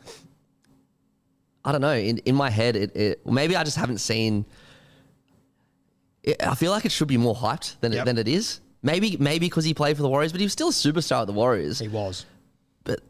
I 1.66 1.72
don't 1.72 1.82
know. 1.82 1.94
In 1.94 2.18
in 2.20 2.36
my 2.36 2.50
head, 2.50 2.76
it, 2.76 2.96
it 2.96 3.26
maybe 3.26 3.56
I 3.56 3.64
just 3.64 3.78
haven't 3.78 4.00
seen. 4.00 4.46
It, 6.24 6.42
I 6.46 6.56
feel 6.56 6.72
like 6.72 6.86
it 6.86 6.92
should 6.92 7.08
be 7.08 7.18
more 7.18 7.36
hyped 7.36 7.80
than 7.80 7.92
Yep. 7.94 8.02
it, 8.02 8.06
than 8.06 8.18
it 8.20 8.28
is. 8.28 8.60
Maybe 8.84 9.18
maybe 9.20 9.46
because 9.48 9.64
he 9.66 9.74
played 9.74 9.96
for 9.96 10.04
the 10.04 10.10
Warriors, 10.10 10.32
but 10.32 10.40
he 10.42 10.46
was 10.46 10.54
still 10.54 10.70
a 10.70 10.72
superstar 10.72 11.22
at 11.22 11.28
the 11.28 11.34
Warriors. 11.34 11.80
He 11.80 11.88
was. 11.88 12.26
But 12.84 13.02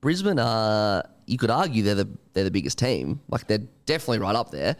Brisbane 0.00 0.38
are 0.38 1.04
you 1.26 1.38
could 1.38 1.50
argue 1.50 1.82
they're 1.82 1.94
the 1.94 2.08
they're 2.32 2.44
the 2.44 2.50
biggest 2.50 2.78
team. 2.78 3.20
Like 3.28 3.46
they're 3.46 3.66
definitely 3.86 4.18
right 4.18 4.34
up 4.36 4.50
there. 4.50 4.76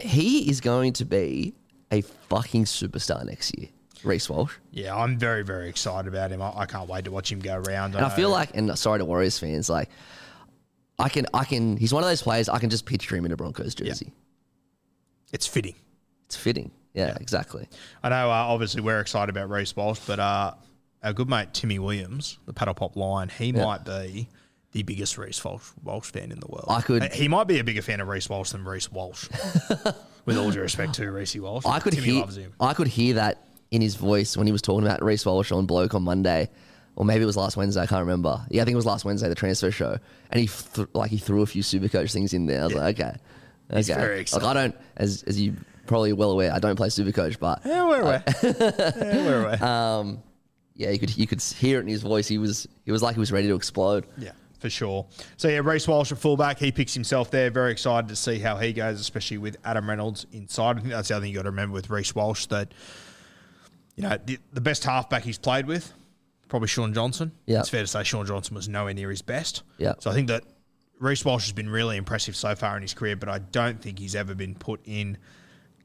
He 0.00 0.48
is 0.50 0.60
going 0.60 0.94
to 0.94 1.04
be 1.04 1.54
a 1.92 2.00
fucking 2.00 2.64
superstar 2.64 3.24
next 3.24 3.56
year. 3.56 3.68
Reece 4.04 4.28
Walsh. 4.30 4.54
Yeah, 4.70 4.96
I'm 4.96 5.18
very, 5.18 5.42
very 5.44 5.68
excited 5.68 6.08
about 6.12 6.30
him. 6.30 6.42
I, 6.42 6.52
I 6.60 6.66
can't 6.66 6.88
wait 6.88 7.04
to 7.06 7.10
watch 7.10 7.30
him 7.30 7.40
go 7.40 7.54
around. 7.56 7.94
And 7.94 8.04
I 8.04 8.08
feel 8.08 8.30
like 8.30 8.56
and 8.56 8.76
sorry 8.78 8.98
to 8.98 9.04
Warriors 9.04 9.38
fans, 9.38 9.68
like 9.68 9.88
I 10.98 11.08
can 11.08 11.26
I 11.34 11.44
can 11.44 11.76
he's 11.76 11.92
one 11.92 12.02
of 12.02 12.08
those 12.08 12.22
players 12.22 12.48
I 12.48 12.58
can 12.58 12.70
just 12.70 12.86
picture 12.86 13.16
him 13.16 13.24
in 13.24 13.32
a 13.32 13.36
Broncos 13.36 13.74
jersey. 13.74 14.12
it's 15.32 15.46
fitting. 15.46 15.74
It's 16.26 16.36
fitting. 16.36 16.70
Yeah, 16.94 17.16
exactly. 17.20 17.68
I 18.02 18.10
know, 18.10 18.28
uh, 18.30 18.34
obviously, 18.34 18.82
we're 18.82 19.00
excited 19.00 19.34
about 19.34 19.48
Reece 19.48 19.74
Walsh, 19.74 20.00
but 20.06 20.20
uh, 20.20 20.52
our 21.02 21.12
good 21.14 21.28
mate 21.28 21.54
Timmy 21.54 21.78
Williams, 21.78 22.38
the 22.44 22.52
paddle 22.52 22.74
pop 22.74 22.96
line, 22.96 23.30
he 23.30 23.50
might 23.50 23.84
be 23.84 24.28
the 24.72 24.82
biggest 24.82 25.16
Reece 25.16 25.42
Walsh, 25.42 25.64
Walsh 25.82 26.10
fan 26.10 26.30
in 26.32 26.38
the 26.40 26.46
world. 26.48 26.66
I 26.68 26.82
could- 26.82 27.12
He 27.14 27.28
might 27.28 27.46
be 27.46 27.58
a 27.60 27.64
bigger 27.64 27.80
fan 27.82 28.00
of 28.02 28.08
Reece 28.08 28.28
Walsh 28.28 28.50
than 28.50 28.64
Reece 28.64 28.92
Walsh. 28.92 29.28
With 30.26 30.36
all 30.38 30.50
due 30.50 30.60
respect 30.60 30.94
to 30.94 31.10
Reece 31.10 31.34
Walsh, 31.36 31.64
I 31.66 31.80
could 31.80 31.94
Timmy 31.94 32.06
hear 32.08 32.20
loves 32.20 32.36
him. 32.36 32.52
I 32.60 32.74
could 32.74 32.86
hear 32.88 33.14
that 33.14 33.42
in 33.72 33.82
his 33.82 33.96
voice 33.96 34.36
when 34.36 34.46
he 34.46 34.52
was 34.52 34.62
talking 34.62 34.86
about 34.86 35.02
Reece 35.02 35.26
Walsh 35.26 35.50
on 35.50 35.66
Bloke 35.66 35.94
on 35.94 36.02
Monday, 36.04 36.48
or 36.94 37.04
maybe 37.04 37.22
it 37.22 37.26
was 37.26 37.36
last 37.36 37.56
Wednesday. 37.56 37.80
I 37.80 37.86
can't 37.86 38.00
remember. 38.02 38.40
Yeah, 38.50 38.62
I 38.62 38.64
think 38.64 38.74
it 38.74 38.76
was 38.76 38.86
last 38.86 39.04
Wednesday, 39.04 39.28
the 39.28 39.34
transfer 39.34 39.70
show, 39.70 39.96
and 40.30 40.40
he 40.40 40.46
th- 40.46 40.88
like 40.94 41.10
he 41.10 41.16
threw 41.18 41.42
a 41.42 41.46
few 41.46 41.62
super 41.62 41.88
coach 41.88 42.12
things 42.12 42.32
in 42.34 42.46
there. 42.46 42.60
I 42.60 42.64
was 42.64 42.74
like, 42.74 43.00
okay, 43.00 43.08
okay. 43.08 43.76
He's 43.78 43.88
very 43.88 44.18
Like. 44.32 44.42
I 44.44 44.52
don't, 44.54 44.76
as 44.96 45.24
as 45.24 45.40
you 45.40 45.54
probably 45.86 46.12
well 46.12 46.30
aware, 46.30 46.52
I 46.52 46.58
don't 46.60 46.76
play 46.76 46.90
super 46.90 47.10
coach, 47.12 47.40
but 47.40 47.60
Yeah, 47.64 47.88
we're 47.88 48.02
aware. 48.02 48.22
yeah, 48.42 49.26
we're 49.26 49.42
aware. 49.44 49.64
um, 49.64 50.22
yeah, 50.74 50.90
you 50.90 50.98
could 50.98 51.16
you 51.16 51.26
could 51.26 51.42
hear 51.42 51.78
it 51.78 51.82
in 51.82 51.88
his 51.88 52.02
voice. 52.02 52.28
He 52.28 52.38
was 52.38 52.68
he 52.84 52.92
was 52.92 53.02
like 53.02 53.14
he 53.14 53.20
was 53.20 53.32
ready 53.32 53.48
to 53.48 53.54
explode. 53.54 54.06
Yeah, 54.18 54.32
for 54.58 54.68
sure. 54.68 55.06
So 55.38 55.48
yeah, 55.48 55.60
Reece 55.64 55.88
Walsh 55.88 56.12
at 56.12 56.18
fullback, 56.18 56.58
he 56.58 56.72
picks 56.72 56.92
himself 56.92 57.30
there. 57.30 57.50
Very 57.50 57.72
excited 57.72 58.08
to 58.08 58.16
see 58.16 58.38
how 58.38 58.56
he 58.58 58.72
goes, 58.74 59.00
especially 59.00 59.38
with 59.38 59.56
Adam 59.64 59.88
Reynolds 59.88 60.26
inside. 60.32 60.76
I 60.76 60.80
think 60.80 60.92
that's 60.92 61.08
the 61.08 61.16
other 61.16 61.24
thing 61.24 61.30
you 61.32 61.36
got 61.38 61.44
to 61.44 61.50
remember 61.50 61.72
with 61.72 61.88
Reece 61.88 62.14
Walsh 62.14 62.46
that 62.46 62.72
you 64.02 64.08
know 64.08 64.18
the, 64.24 64.38
the 64.52 64.60
best 64.60 64.84
halfback 64.84 65.22
he's 65.24 65.38
played 65.38 65.66
with, 65.66 65.92
probably 66.48 66.68
Shaun 66.68 66.92
Johnson. 66.94 67.32
Yeah. 67.46 67.60
it's 67.60 67.68
fair 67.70 67.82
to 67.82 67.86
say 67.86 68.02
Shaun 68.04 68.26
Johnson 68.26 68.54
was 68.54 68.68
nowhere 68.68 68.94
near 68.94 69.10
his 69.10 69.22
best. 69.22 69.62
Yeah. 69.78 69.94
so 69.98 70.10
I 70.10 70.14
think 70.14 70.28
that 70.28 70.44
Reece 70.98 71.24
Walsh 71.24 71.44
has 71.44 71.52
been 71.52 71.68
really 71.68 71.96
impressive 71.96 72.36
so 72.36 72.54
far 72.54 72.76
in 72.76 72.82
his 72.82 72.94
career, 72.94 73.16
but 73.16 73.28
I 73.28 73.38
don't 73.38 73.80
think 73.80 73.98
he's 73.98 74.14
ever 74.14 74.34
been 74.34 74.54
put 74.54 74.80
in 74.84 75.18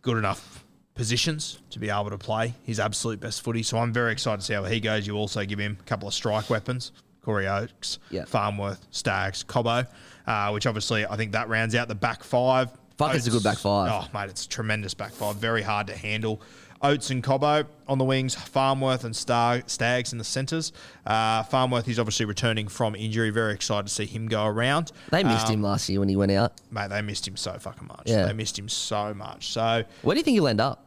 good 0.02 0.18
enough 0.18 0.64
positions 0.94 1.60
to 1.70 1.80
be 1.80 1.90
able 1.90 2.10
to 2.10 2.18
play 2.18 2.54
his 2.64 2.80
absolute 2.80 3.20
best 3.20 3.42
footy. 3.44 3.64
So 3.64 3.78
I'm 3.78 3.94
very 3.94 4.12
excited 4.12 4.40
to 4.42 4.46
see 4.46 4.54
how 4.54 4.64
he 4.64 4.80
goes. 4.80 5.06
You 5.08 5.16
also 5.16 5.46
give 5.46 5.60
him 5.60 5.78
a 5.80 5.84
couple 5.84 6.08
of 6.08 6.14
strike 6.14 6.50
weapons. 6.50 6.92
Corey 7.22 7.48
Oates, 7.48 8.00
Yeah. 8.10 8.26
Farnworth, 8.26 8.86
Staggs, 8.92 9.44
Cobbo, 9.44 9.86
uh, 10.28 10.50
which 10.52 10.66
obviously 10.66 11.06
I 11.06 11.18
think 11.18 11.34
that 11.34 11.50
rounds 11.50 11.76
out 11.76 11.88
the 11.88 11.96
back 11.96 12.24
five. 12.24 12.70
Fuck, 12.98 13.14
it's 13.16 13.28
a 13.28 13.32
good 13.32 13.44
back 13.44 13.58
five. 13.58 13.92
Oh, 13.92 14.08
mate, 14.18 14.30
it's 14.30 14.46
a 14.46 14.50
tremendous 14.50 14.94
back 14.94 15.12
five. 15.12 15.36
Very 15.36 15.62
hard 15.62 15.88
to 15.88 15.96
handle. 15.96 16.42
Oates 16.82 17.10
and 17.10 17.24
Cobbo 17.24 17.66
on 17.88 17.98
the 17.98 18.04
wings, 18.04 18.36
Farnworth 18.36 19.04
and 19.04 19.16
Star- 19.16 19.64
Staggs 19.68 20.12
in 20.12 20.18
the 20.18 20.24
centres. 20.24 20.72
Uh, 21.06 21.44
Farnworth, 21.44 21.86
he's 21.86 22.00
obviously 22.00 22.26
returning 22.26 22.68
from 22.68 22.96
injury. 22.96 23.30
Very 23.30 23.54
excited 23.54 23.88
to 23.88 23.94
see 23.94 24.06
him 24.06 24.28
go 24.28 24.46
around. 24.46 24.92
They 25.10 25.24
missed 25.24 25.48
Um, 25.48 25.54
him 25.56 25.62
last 25.64 25.90
year 25.90 26.00
when 26.00 26.10
he 26.10 26.16
went 26.16 26.32
out. 26.32 26.54
Mate, 26.72 26.90
they 26.90 27.02
missed 27.02 27.28
him 27.28 27.36
so 27.38 27.54
fucking 27.60 27.88
much. 27.88 28.04
Yeah. 28.06 28.26
They 28.26 28.34
missed 28.34 28.58
him 28.60 28.70
so 28.70 29.14
much. 29.14 29.50
So 29.54 29.84
Where 30.04 30.14
do 30.14 30.20
you 30.20 30.24
think 30.24 30.36
he'll 30.36 30.48
end 30.48 30.62
up? 30.62 30.86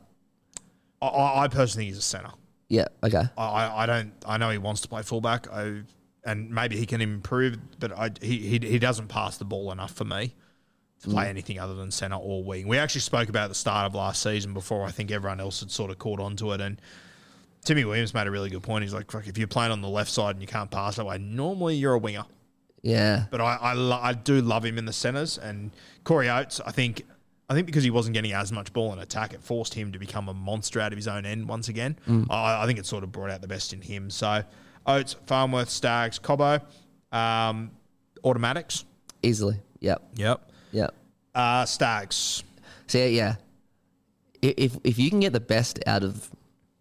I- 1.03 1.43
I, 1.45 1.49
personally 1.49 1.87
think 1.87 1.95
he's 1.95 1.99
a 1.99 2.03
centre. 2.03 2.31
Yeah, 2.69 2.87
okay. 3.03 3.25
I, 3.37 3.43
I 3.45 3.83
I 3.83 3.87
don't. 3.87 4.13
I 4.27 4.37
know 4.37 4.51
he 4.51 4.59
wants 4.59 4.83
to 4.83 4.89
play 4.89 5.03
fullback, 5.03 5.51
I, 5.51 5.81
and 6.25 6.51
maybe 6.51 6.77
he 6.77 6.87
can 6.87 7.01
improve, 7.01 7.59
but 7.81 7.91
I, 7.99 8.11
he, 8.23 8.37
he 8.39 8.59
he 8.61 8.79
doesn't 8.79 9.09
pass 9.09 9.39
the 9.39 9.45
ball 9.45 9.73
enough 9.73 9.93
for 9.93 10.05
me 10.05 10.35
to 11.03 11.09
play 11.09 11.29
anything 11.29 11.59
other 11.59 11.75
than 11.75 11.91
centre 11.91 12.17
or 12.17 12.45
wing. 12.45 12.69
We 12.69 12.77
actually 12.79 13.01
spoke 13.01 13.29
about 13.29 13.49
the 13.49 13.55
start 13.55 13.87
of 13.87 13.95
last 13.95 14.23
season 14.23 14.53
before 14.55 14.85
I 14.85 14.91
think 14.91 15.11
everyone 15.11 15.41
else 15.41 15.61
had 15.61 15.71
sort 15.71 15.91
of 15.91 15.99
caught 15.99 16.21
on 16.21 16.37
to 16.37 16.53
it, 16.53 16.61
and 16.61 16.81
Timmy 17.65 17.85
Williams 17.85 18.13
made 18.15 18.27
a 18.27 18.31
really 18.31 18.51
good 18.51 18.63
point. 18.63 18.85
He's 18.85 18.95
like, 18.95 19.11
Fuck, 19.11 19.27
if 19.27 19.39
you're 19.39 19.47
playing 19.47 19.73
on 19.73 19.81
the 19.81 19.89
left 19.89 20.11
side 20.11 20.35
and 20.37 20.43
you 20.43 20.47
can't 20.49 20.71
pass 20.71 20.97
that 20.97 21.07
way, 21.07 21.19
normally 21.19 21.77
you're 21.77 21.95
a 21.95 21.99
winger. 21.99 22.25
Yeah. 22.83 23.27
But 23.31 23.41
I 23.41 23.57
I, 23.57 23.73
lo- 23.75 24.01
I 24.01 24.13
do 24.15 24.41
love 24.41 24.65
him 24.65 24.79
in 24.79 24.85
the 24.85 24.93
centres, 24.93 25.39
and 25.39 25.71
Corey 26.05 26.29
Oates, 26.31 26.61
I 26.61 26.71
think. 26.73 27.03
I 27.49 27.53
think 27.55 27.67
because 27.67 27.83
he 27.83 27.91
wasn't 27.91 28.15
getting 28.15 28.33
as 28.33 28.53
much 28.53 28.73
ball 28.73 28.93
in 28.93 29.01
attack, 29.01 29.33
it 29.35 29.43
forced 29.43 29.75
him 29.75 29.91
to 29.91 29.99
become 29.99 30.29
a 30.29 30.33
monster 30.35 30.81
out 30.81 30.93
of 30.93 30.97
his 30.97 31.09
own 31.09 31.27
end 31.27 31.49
once 31.49 31.69
again. 31.69 31.97
I, 32.31 32.63
I 32.63 32.67
think 32.67 32.79
it 32.79 32.87
sort 32.87 33.03
of 33.03 33.11
brought 33.11 33.29
out 33.29 33.41
the 33.43 33.49
best 33.49 33.73
in 33.73 33.81
him. 33.81 34.09
So, 34.09 34.45
Oates, 34.87 35.17
Farnworth, 35.27 35.69
Staggs, 35.69 36.21
Cobbo, 36.21 36.63
um, 37.11 37.73
automatics. 38.23 38.85
Easily. 39.25 39.57
Yep. 39.81 40.01
Yep. 40.15 40.49
Yep. 40.73 40.95
Uh, 41.35 41.65
Staggs. 41.65 42.43
So 42.87 42.99
yeah, 43.05 43.37
if 44.43 44.77
if 44.85 44.99
you 44.99 45.11
can 45.11 45.21
get 45.21 45.33
the 45.33 45.41
best 45.41 45.79
out 45.87 46.03
of 46.03 46.31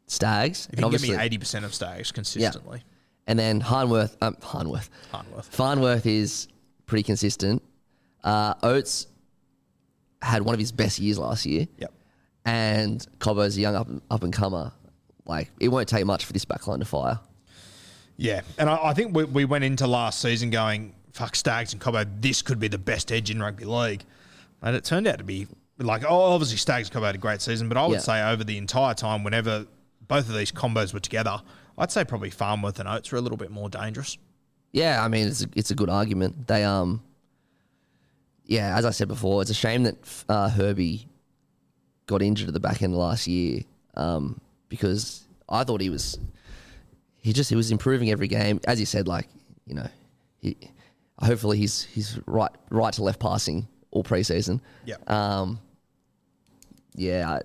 Staggs, 0.07 0.67
If 0.71 0.79
you 0.79 0.83
can 0.83 0.91
give 0.91 1.01
me 1.03 1.15
eighty 1.15 1.37
percent 1.37 1.65
of 1.65 1.73
Staggs 1.73 2.11
consistently, 2.11 2.79
yeah. 2.79 2.93
and 3.27 3.37
then 3.37 3.59
Harnworth, 3.59 4.17
um, 4.21 4.35
Harnworth, 4.41 4.89
Harnworth. 5.11 5.47
Farnworth 5.53 6.05
is 6.05 6.47
pretty 6.87 7.03
consistent. 7.03 7.61
Uh, 8.23 8.53
Oates 8.63 9.07
had 10.21 10.41
one 10.41 10.53
of 10.53 10.59
his 10.59 10.71
best 10.71 10.99
years 10.99 11.17
last 11.19 11.45
year, 11.45 11.67
Yep. 11.77 11.93
and 12.45 13.05
Cobbo's 13.19 13.55
a 13.57 13.61
young 13.61 13.75
up 13.75 13.87
up 14.09 14.23
and 14.23 14.33
comer. 14.33 14.71
Like 15.25 15.51
it 15.59 15.67
won't 15.67 15.87
take 15.87 16.05
much 16.05 16.25
for 16.25 16.33
this 16.33 16.45
backline 16.45 16.79
to 16.79 16.85
fire. 16.85 17.19
Yeah, 18.17 18.41
and 18.57 18.69
I, 18.69 18.87
I 18.89 18.93
think 18.93 19.15
we, 19.15 19.23
we 19.25 19.45
went 19.45 19.63
into 19.63 19.87
last 19.87 20.19
season 20.21 20.49
going, 20.49 20.93
fuck, 21.13 21.35
Staggs 21.35 21.73
and 21.73 21.81
Cobbo, 21.81 22.05
this 22.21 22.41
could 22.41 22.59
be 22.59 22.67
the 22.67 22.77
best 22.77 23.11
edge 23.11 23.29
in 23.29 23.41
rugby 23.41 23.65
league. 23.65 24.03
And 24.61 24.75
it 24.75 24.83
turned 24.83 25.07
out 25.07 25.17
to 25.19 25.23
be 25.23 25.47
like, 25.77 26.03
oh, 26.07 26.33
obviously 26.33 26.57
Staggs 26.57 26.89
and 26.89 26.95
Cobbo 26.97 27.05
had 27.07 27.15
a 27.15 27.19
great 27.19 27.41
season, 27.41 27.69
but 27.69 27.77
I 27.77 27.85
would 27.87 27.95
Yeah. 27.95 27.99
say 27.99 28.23
over 28.31 28.43
the 28.43 28.57
entire 28.57 28.93
time, 28.93 29.23
whenever 29.23 29.65
both 30.07 30.27
of 30.29 30.35
these 30.35 30.51
combos 30.51 30.93
were 30.93 30.99
together, 30.99 31.41
I'd 31.77 31.91
say 31.91 32.03
probably 32.03 32.29
Farnworth 32.29 32.79
and 32.79 32.89
Oates 32.89 33.11
were 33.11 33.17
a 33.17 33.21
little 33.21 33.37
bit 33.37 33.51
more 33.51 33.69
dangerous. 33.69 34.17
Yeah, 34.71 35.03
I 35.03 35.07
mean 35.07 35.27
it's 35.27 35.43
a, 35.43 35.47
it's 35.55 35.71
a 35.71 35.75
good 35.75 35.89
argument. 35.89 36.47
They 36.47 36.63
um, 36.63 37.01
yeah, 38.45 38.75
as 38.77 38.85
I 38.85 38.91
said 38.91 39.07
before, 39.07 39.41
it's 39.41 39.51
a 39.51 39.55
shame 39.55 39.83
that 39.83 39.95
uh, 40.27 40.49
Herbie 40.49 41.07
got 42.07 42.21
injured 42.21 42.47
at 42.47 42.53
the 42.53 42.59
back 42.59 42.81
end 42.81 42.93
of 42.93 42.99
last 42.99 43.27
year 43.27 43.61
um, 43.95 44.39
because 44.67 45.23
I 45.47 45.63
thought 45.63 45.81
he 45.81 45.89
was 45.89 46.19
he 47.21 47.33
just 47.33 47.49
he 47.49 47.55
was 47.55 47.71
improving 47.71 48.09
every 48.11 48.27
game. 48.27 48.59
As 48.67 48.79
you 48.79 48.85
said, 48.85 49.07
like 49.07 49.27
you 49.65 49.75
know, 49.75 49.87
he 50.39 50.57
hopefully 51.21 51.57
he's 51.57 51.83
he's 51.83 52.19
right 52.25 52.51
right 52.69 52.93
to 52.93 53.03
left 53.03 53.19
passing 53.19 53.67
all 53.91 54.03
preseason. 54.03 54.61
Yeah. 54.85 54.95
Um, 55.07 55.59
yeah, 56.95 57.39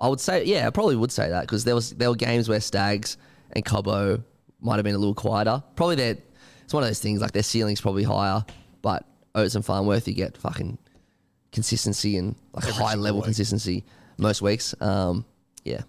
I, 0.00 0.04
I 0.04 0.08
would 0.08 0.20
say 0.20 0.44
yeah, 0.44 0.66
I 0.66 0.70
probably 0.70 0.96
would 0.96 1.12
say 1.12 1.28
that 1.28 1.42
because 1.42 1.64
there 1.64 1.74
was 1.74 1.90
there 1.92 2.10
were 2.10 2.16
games 2.16 2.48
where 2.48 2.60
Staggs 2.60 3.16
and 3.52 3.64
Cobbo 3.64 4.22
might 4.60 4.76
have 4.76 4.84
been 4.84 4.94
a 4.94 4.98
little 4.98 5.14
quieter. 5.14 5.62
Probably 5.74 5.96
their 5.96 6.16
it's 6.64 6.74
one 6.74 6.82
of 6.82 6.88
those 6.88 7.00
things 7.00 7.20
like 7.20 7.32
their 7.32 7.42
ceiling's 7.42 7.80
probably 7.80 8.02
higher, 8.02 8.44
but 8.82 9.04
Oates 9.34 9.54
and 9.54 9.64
Farnworth 9.64 10.08
you 10.08 10.14
get 10.14 10.36
fucking 10.36 10.78
consistency 11.52 12.16
and 12.16 12.34
like 12.52 12.64
high 12.64 12.94
level 12.94 13.20
week. 13.20 13.26
consistency 13.26 13.84
most 14.18 14.42
weeks. 14.42 14.74
Um, 14.80 15.24
yeah, 15.64 15.82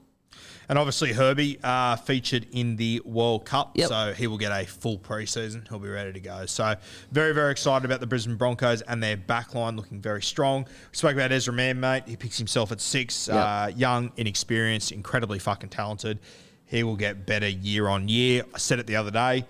And 0.69 0.77
obviously 0.77 1.13
Herbie 1.13 1.59
uh, 1.63 1.95
featured 1.95 2.45
in 2.51 2.75
the 2.75 3.01
World 3.05 3.45
Cup, 3.45 3.71
Yep. 3.75 3.87
so 3.87 4.13
he 4.13 4.27
will 4.27 4.37
get 4.37 4.51
a 4.51 4.65
full 4.65 4.97
preseason. 4.99 5.65
He'll 5.69 5.79
be 5.79 5.87
ready 5.87 6.11
to 6.11 6.19
go. 6.19 6.45
So 6.45 6.75
very, 7.11 7.33
very 7.33 7.51
excited 7.51 7.85
about 7.85 8.01
the 8.01 8.07
Brisbane 8.07 8.35
Broncos 8.35 8.81
and 8.81 9.01
their 9.01 9.15
backline 9.15 9.77
looking 9.77 10.01
very 10.01 10.21
strong. 10.21 10.63
We 10.65 10.69
spoke 10.97 11.13
about 11.13 11.31
Ezra 11.31 11.53
Mam, 11.53 11.79
mate. 11.79 12.03
He 12.05 12.17
picks 12.17 12.37
himself 12.37 12.73
at 12.73 12.81
six. 12.81 13.29
Yep. 13.29 13.37
Uh, 13.37 13.71
young, 13.77 14.11
inexperienced, 14.17 14.91
incredibly 14.91 15.39
fucking 15.39 15.69
talented. 15.69 16.19
He 16.65 16.83
will 16.83 16.97
get 16.97 17.25
better 17.25 17.47
year 17.47 17.87
on 17.87 18.09
year. 18.09 18.43
I 18.53 18.57
said 18.57 18.79
it 18.79 18.87
the 18.87 18.97
other 18.97 19.11
day. 19.11 19.45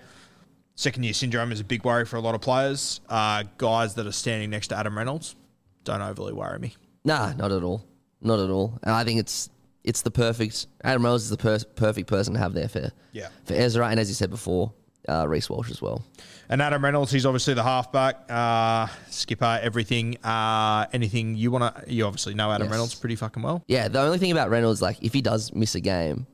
Second 0.76 1.02
year 1.02 1.14
syndrome 1.14 1.50
is 1.50 1.58
a 1.58 1.64
big 1.64 1.82
worry 1.84 2.04
for 2.04 2.14
a 2.14 2.20
lot 2.20 2.36
of 2.36 2.40
players. 2.40 3.00
Uh, 3.08 3.42
guys 3.56 3.96
that 3.96 4.06
are 4.06 4.12
standing 4.12 4.50
next 4.50 4.68
to 4.68 4.76
Adam 4.78 4.96
Reynolds 4.96 5.34
don't 5.82 6.00
overly 6.00 6.32
worry 6.32 6.60
me. 6.60 6.76
nah, 7.04 7.32
not 7.32 7.50
at 7.50 7.64
all, 7.64 7.84
not 8.20 8.38
at 8.38 8.50
all. 8.50 8.78
And 8.84 8.92
I 8.94 9.02
think 9.02 9.18
it's 9.18 9.50
it's 9.88 10.02
the 10.02 10.10
perfect. 10.10 10.66
Adam 10.84 11.02
Reynolds 11.02 11.24
is 11.24 11.30
the 11.30 11.36
per- 11.38 11.58
perfect 11.74 12.06
person 12.08 12.34
to 12.34 12.38
have 12.38 12.52
there 12.52 12.68
for 12.68 12.92
Yeah. 13.12 13.28
for 13.44 13.54
Ezra, 13.54 13.88
and 13.88 13.98
as 13.98 14.08
you 14.08 14.14
said 14.14 14.30
before, 14.30 14.72
uh, 15.08 15.26
Reece 15.26 15.48
Walsh 15.50 15.70
as 15.70 15.80
well. 15.82 16.04
And 16.50 16.60
Adam 16.62 16.84
Reynolds, 16.84 17.10
he's 17.10 17.24
obviously 17.26 17.54
the 17.54 17.62
halfback, 17.62 18.30
uh, 18.30 18.86
skipper, 19.10 19.58
everything. 19.62 20.16
Uh, 20.24 20.86
anything 20.92 21.34
you 21.36 21.50
want 21.50 21.74
to, 21.74 21.92
you 21.92 22.04
obviously 22.06 22.34
know 22.34 22.50
Adam 22.52 22.66
Yes. 22.66 22.70
Reynolds 22.72 22.94
pretty 22.94 23.16
fucking 23.16 23.42
well. 23.42 23.62
Yeah, 23.66 23.88
the 23.88 24.00
only 24.00 24.18
thing 24.18 24.30
about 24.32 24.50
Reynolds, 24.50 24.80
like 24.82 24.98
if 25.02 25.12
he 25.14 25.22
does 25.22 25.52
miss 25.54 25.74
a 25.74 25.80
game, 25.80 26.26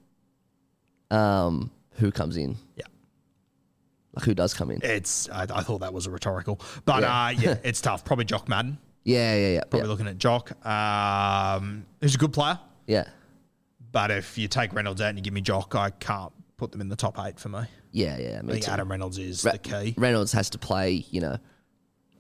um, 1.11 1.71
who 1.93 2.11
comes 2.11 2.37
in? 2.37 2.57
Yeah. 2.77 2.85
Like 4.15 4.25
who 4.25 4.35
does 4.35 4.55
come 4.55 4.71
in? 4.71 4.81
It's, 4.83 5.29
I, 5.31 5.43
I 5.43 5.63
thought 5.63 5.79
that 5.81 5.93
was 5.93 6.07
a 6.07 6.11
rhetorical, 6.11 6.61
but 6.85 7.03
Yeah. 7.03 7.25
uh, 7.27 7.29
yeah, 7.31 7.57
it's 7.65 7.81
tough. 7.81 8.05
Probably 8.05 8.25
Jock 8.25 8.49
Madden. 8.49 8.79
Yeah, 9.05 9.35
yeah, 9.37 9.49
yeah, 9.55 9.61
Probably 9.63 9.81
yeah. 9.81 9.87
looking 9.91 10.07
at 10.09 10.19
Jock. 10.19 10.53
Um, 10.67 11.85
he's 12.01 12.15
a 12.15 12.19
good 12.19 12.33
player, 12.33 12.59
yeah, 12.87 13.05
but 13.95 14.11
if 14.11 14.37
you 14.37 14.47
take 14.49 14.75
Reynolds 14.75 15.01
out 15.01 15.09
and 15.09 15.19
you 15.19 15.23
give 15.23 15.33
me 15.33 15.41
Jock, 15.41 15.75
I 15.75 15.89
can't 15.89 16.33
put 16.59 16.71
them 16.73 16.83
in 16.83 16.89
the 16.91 16.97
top 16.97 17.19
eight 17.21 17.39
for 17.41 17.49
me. 17.49 17.61
yeah, 17.93 18.19
yeah. 18.19 18.39
I 18.41 18.43
Me 18.43 18.53
think 18.55 18.65
too. 18.67 18.71
Adam 18.73 18.91
Reynolds 18.91 19.17
is 19.19 19.43
Re- 19.45 19.53
the 19.53 19.59
key. 19.59 19.95
Reynolds 19.97 20.33
has 20.33 20.51
to 20.51 20.59
play, 20.59 21.05
you 21.11 21.21
know, 21.23 21.39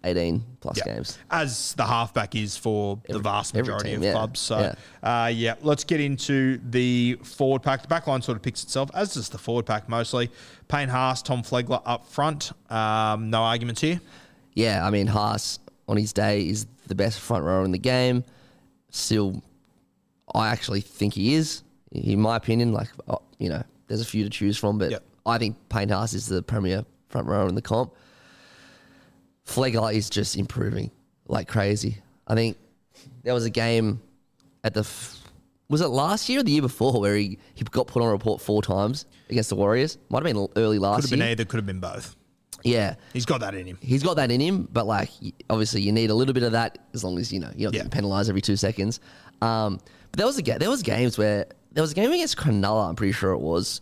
eighteen 0.04 0.44
plus 0.60 0.76
Yeah. 0.78 0.94
games. 0.94 1.18
As 1.30 1.72
the 1.74 1.84
halfback 1.84 2.34
is 2.34 2.56
for 2.56 3.00
the 3.08 3.18
vast 3.18 3.54
majority 3.54 3.90
team, 3.90 3.98
of 3.98 4.04
yeah. 4.04 4.12
clubs. 4.12 4.38
So, 4.40 4.58
Yeah. 5.02 5.24
Uh, 5.24 5.26
yeah, 5.28 5.54
let's 5.62 5.82
get 5.84 6.00
into 6.00 6.60
the 6.70 7.18
forward 7.24 7.62
pack. 7.62 7.82
The 7.82 7.88
back 7.88 8.06
line 8.06 8.22
sort 8.22 8.36
of 8.36 8.42
picks 8.42 8.62
itself, 8.62 8.88
as 8.94 9.14
does 9.14 9.28
the 9.28 9.38
forward 9.38 9.66
pack 9.66 9.88
mostly. 9.88 10.30
Payne 10.68 10.88
Haas, 10.88 11.22
Tom 11.22 11.42
Flegler 11.42 11.82
up 11.84 12.06
front. 12.06 12.52
Um, 12.70 13.30
no 13.30 13.42
arguments 13.42 13.80
here. 13.80 14.00
Yeah, 14.54 14.86
I 14.86 14.90
mean 14.90 15.08
Haas 15.08 15.58
on 15.88 15.96
his 15.96 16.12
day 16.12 16.48
is 16.48 16.66
the 16.86 16.94
best 16.94 17.18
front 17.18 17.42
rower 17.44 17.64
in 17.64 17.72
the 17.72 17.78
game. 17.78 18.22
Still, 18.90 19.42
I 20.32 20.48
actually 20.48 20.80
think 20.82 21.14
he 21.14 21.34
is. 21.34 21.63
In 21.94 22.20
my 22.20 22.36
opinion, 22.36 22.72
like 22.72 22.88
uh, 23.08 23.16
you 23.38 23.48
know, 23.48 23.62
there's 23.86 24.00
a 24.00 24.04
few 24.04 24.24
to 24.24 24.30
choose 24.30 24.58
from, 24.58 24.78
but 24.78 24.90
Yep. 24.90 25.02
I 25.26 25.38
think 25.38 25.56
Payne 25.68 25.88
Haas 25.88 26.12
is 26.12 26.26
the 26.26 26.42
premier 26.42 26.84
front 27.08 27.26
rower 27.28 27.48
in 27.48 27.54
the 27.54 27.62
comp. 27.62 27.92
Flegler 29.46 29.92
is 29.94 30.10
just 30.10 30.36
improving 30.36 30.90
like 31.28 31.48
crazy. 31.48 31.98
I 32.26 32.34
think 32.34 32.56
there 33.22 33.34
was 33.34 33.44
a 33.44 33.50
game 33.50 34.00
at 34.62 34.74
the 34.74 34.80
f- 34.80 35.20
was 35.68 35.80
it 35.80 35.88
last 35.88 36.28
year 36.28 36.40
or 36.40 36.42
the 36.42 36.50
year 36.52 36.62
before 36.62 37.00
where 37.00 37.14
he, 37.16 37.38
he 37.54 37.64
got 37.64 37.86
put 37.86 38.02
on 38.02 38.08
a 38.08 38.12
report 38.12 38.40
four 38.40 38.62
times 38.62 39.06
against 39.30 39.48
the 39.50 39.56
Warriors. 39.56 39.98
Might 40.08 40.24
have 40.24 40.34
been 40.34 40.48
early 40.56 40.76
Could 40.76 40.82
last 40.82 41.02
have 41.02 41.10
been 41.10 41.20
year. 41.20 41.28
either, 41.30 41.44
could 41.44 41.58
have 41.58 41.66
been 41.66 41.80
both. 41.80 42.16
Yeah, 42.62 42.94
He's 43.12 43.26
got 43.26 43.40
that 43.40 43.54
in 43.54 43.66
him. 43.66 43.76
he's 43.82 44.02
got 44.02 44.16
that 44.16 44.30
in 44.30 44.40
him, 44.40 44.66
but 44.72 44.86
like 44.86 45.10
obviously 45.50 45.82
you 45.82 45.92
need 45.92 46.08
a 46.08 46.14
little 46.14 46.32
bit 46.32 46.42
of 46.44 46.52
that 46.52 46.78
as 46.94 47.04
long 47.04 47.18
as 47.18 47.30
you 47.30 47.38
know 47.40 47.50
you're 47.54 47.68
not 47.70 47.74
Yeah. 47.74 47.80
getting 47.80 47.90
penalised 47.90 48.30
every 48.30 48.40
two 48.40 48.56
seconds. 48.56 49.00
Um, 49.42 49.80
but 50.10 50.16
there 50.18 50.26
was 50.26 50.38
a 50.38 50.42
there 50.42 50.70
was 50.70 50.82
games 50.82 51.18
where 51.18 51.44
there 51.74 51.82
was 51.82 51.92
a 51.92 51.94
game 51.94 52.10
against 52.12 52.36
Cronulla. 52.36 52.88
I'm 52.88 52.96
pretty 52.96 53.12
sure 53.12 53.32
it 53.32 53.38
was. 53.40 53.80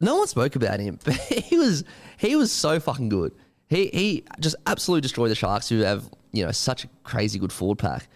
No 0.00 0.16
one 0.18 0.26
spoke 0.26 0.56
about 0.56 0.80
him, 0.80 0.98
but 1.04 1.14
he 1.14 1.56
was 1.58 1.84
he 2.18 2.36
was 2.36 2.52
so 2.52 2.78
fucking 2.80 3.08
good. 3.08 3.32
He 3.68 3.88
he 3.88 4.24
just 4.40 4.56
absolutely 4.66 5.00
destroyed 5.02 5.30
the 5.30 5.34
Sharks, 5.34 5.68
who 5.68 5.80
have 5.80 6.08
you 6.32 6.44
know 6.44 6.52
such 6.52 6.84
a 6.84 6.88
crazy 7.04 7.38
good 7.38 7.52
forward 7.52 7.78
pack. 7.78 8.08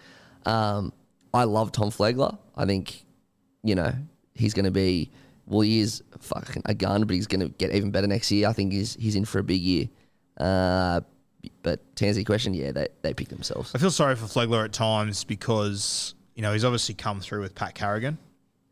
Um, 0.45 0.93
I 1.33 1.45
love 1.45 1.71
Tom 1.71 1.89
Flegler. 1.89 2.37
I 2.55 2.65
think 2.65 3.03
you 3.63 3.75
know 3.75 3.93
he's 4.35 4.53
going 4.53 4.65
to 4.65 4.71
be 4.71 5.09
well, 5.45 5.61
he 5.61 5.79
is 5.79 6.03
fucking 6.19 6.63
a 6.65 6.73
gun, 6.73 7.05
but 7.05 7.15
he's 7.15 7.27
going 7.27 7.39
to 7.39 7.47
get 7.49 7.73
even 7.73 7.89
better 7.91 8.07
next 8.07 8.29
year. 8.31 8.49
I 8.49 8.53
think 8.53 8.73
he's 8.73 8.95
he's 8.95 9.15
in 9.15 9.23
for 9.25 9.39
a 9.39 9.43
big 9.43 9.61
year. 9.61 9.87
Uh, 10.37 11.01
But 11.63 11.79
to 11.95 12.05
answer 12.07 12.19
your 12.19 12.25
question, 12.25 12.53
yeah, 12.53 12.71
they, 12.73 12.87
they 13.01 13.13
pick 13.13 13.29
themselves. 13.29 13.71
I 13.73 13.77
feel 13.77 13.91
sorry 13.91 14.15
for 14.17 14.25
Flegler 14.25 14.65
at 14.65 14.73
times 14.73 15.23
because 15.23 16.15
you 16.35 16.41
know 16.41 16.51
he's 16.51 16.65
obviously 16.65 16.95
come 16.95 17.21
through 17.21 17.41
with 17.41 17.55
Pat 17.55 17.73
Carrigan, 17.75 18.17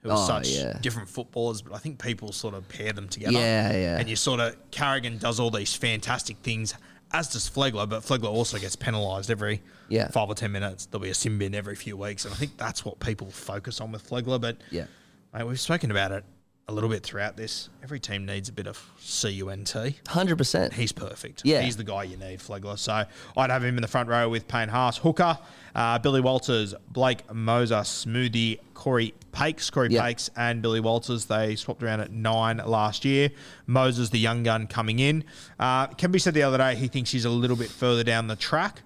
who 0.05 0.11
are 0.11 0.17
Oh, 0.17 0.27
such 0.27 0.49
yeah. 0.49 0.77
different 0.81 1.09
footballers, 1.09 1.61
but 1.63 1.73
I 1.73 1.79
think 1.79 1.99
people 2.01 2.31
sort 2.31 2.53
of 2.53 2.67
pair 2.69 2.93
them 2.93 3.09
together. 3.09 3.33
Yeah, 3.33 3.71
yeah. 3.75 3.97
And 3.97 4.07
you 4.07 4.15
sort 4.15 4.39
of 4.39 4.55
Carrigan 4.71 5.17
does 5.17 5.39
all 5.39 5.49
these 5.49 5.73
fantastic 5.73 6.37
things, 6.37 6.75
as 7.11 7.29
does 7.29 7.49
Flegler, 7.49 7.89
but 7.89 8.03
Flegler 8.03 8.29
also 8.29 8.59
gets 8.59 8.75
penalised 8.75 9.31
every 9.31 9.63
Yeah. 9.89 10.09
five 10.09 10.29
or 10.29 10.35
ten 10.35 10.51
minutes. 10.51 10.85
There'll 10.85 11.01
be 11.03 11.09
a 11.09 11.15
sin 11.15 11.37
bin 11.39 11.55
every 11.55 11.75
few 11.75 11.97
weeks, 11.97 12.23
and 12.25 12.33
I 12.33 12.37
think 12.37 12.55
that's 12.57 12.85
what 12.85 12.99
people 12.99 13.31
focus 13.31 13.81
on 13.81 13.91
with 13.91 14.07
Flegler. 14.07 14.39
But 14.39 14.57
Yeah. 14.69 14.85
mate, 15.33 15.43
we've 15.45 15.59
spoken 15.59 15.89
about 15.89 16.11
it 16.11 16.23
a 16.67 16.73
little 16.73 16.89
bit 16.89 17.03
throughout 17.03 17.37
this. 17.37 17.69
Every 17.83 17.99
team 17.99 18.25
needs 18.25 18.49
a 18.49 18.51
bit 18.51 18.65
of 18.65 18.77
CUNT. 18.97 19.67
100%. 19.67 20.73
He's 20.73 20.91
perfect. 20.91 21.43
Yeah. 21.45 21.61
He's 21.61 21.77
the 21.77 21.83
guy 21.83 22.03
you 22.03 22.17
need, 22.17 22.39
Flegler. 22.39 22.77
So 22.79 23.05
I'd 23.37 23.49
have 23.51 23.63
him 23.63 23.77
in 23.77 23.83
the 23.83 23.87
front 23.87 24.09
row 24.09 24.27
with 24.29 24.47
Payne 24.47 24.69
Haas, 24.69 24.97
Hooker, 24.97 25.37
uh, 25.75 25.99
Billy 25.99 26.21
Walters, 26.21 26.73
Blake 26.91 27.27
Mozer, 27.27 27.81
Smoothy, 27.83 28.59
Corey 28.73 29.13
Pakes. 29.31 29.69
Corey 29.69 29.89
Yeah. 29.91 30.01
Pakes 30.01 30.31
and 30.35 30.63
Billy 30.63 30.79
Walters, 30.79 31.25
they 31.25 31.55
swapped 31.55 31.83
around 31.83 31.99
at 31.99 32.11
nine 32.11 32.57
last 32.65 33.05
year. 33.05 33.29
Moses, 33.67 34.09
the 34.09 34.19
young 34.19 34.41
gun, 34.41 34.65
coming 34.65 34.97
in. 34.97 35.23
Uh, 35.59 35.87
Kempy 35.89 36.19
said 36.19 36.33
the 36.33 36.43
other 36.43 36.57
day 36.57 36.73
he 36.75 36.87
thinks 36.87 37.11
he's 37.11 37.25
a 37.25 37.29
little 37.29 37.57
bit 37.57 37.69
further 37.69 38.03
down 38.03 38.25
the 38.27 38.35
track. 38.35 38.81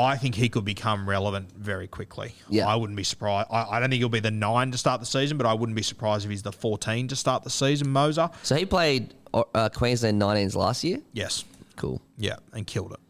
I 0.00 0.16
think 0.16 0.34
he 0.34 0.48
could 0.48 0.64
become 0.64 1.08
relevant 1.08 1.52
very 1.56 1.86
quickly. 1.86 2.34
Yeah. 2.48 2.66
I 2.66 2.74
wouldn't 2.76 2.96
be 2.96 3.04
surprised. 3.04 3.48
I, 3.50 3.66
I 3.70 3.80
don't 3.80 3.90
think 3.90 4.00
he'll 4.00 4.08
be 4.08 4.20
the 4.20 4.30
nine 4.30 4.70
to 4.72 4.78
start 4.78 5.00
the 5.00 5.06
season, 5.06 5.36
but 5.36 5.46
I 5.46 5.54
wouldn't 5.54 5.76
be 5.76 5.82
surprised 5.82 6.24
if 6.24 6.30
he's 6.30 6.42
the 6.42 6.52
14 6.52 7.08
to 7.08 7.16
start 7.16 7.44
the 7.44 7.50
season, 7.50 7.88
Mozer. 7.88 8.32
So 8.42 8.56
he 8.56 8.64
played 8.64 9.14
uh, 9.34 9.68
Queensland 9.68 10.20
19s 10.20 10.54
last 10.56 10.82
year. 10.84 10.98
Yes. 11.12 11.44
Cool. 11.76 12.00
Yeah, 12.18 12.36
and 12.52 12.66
killed 12.66 12.92
it. 12.92 13.00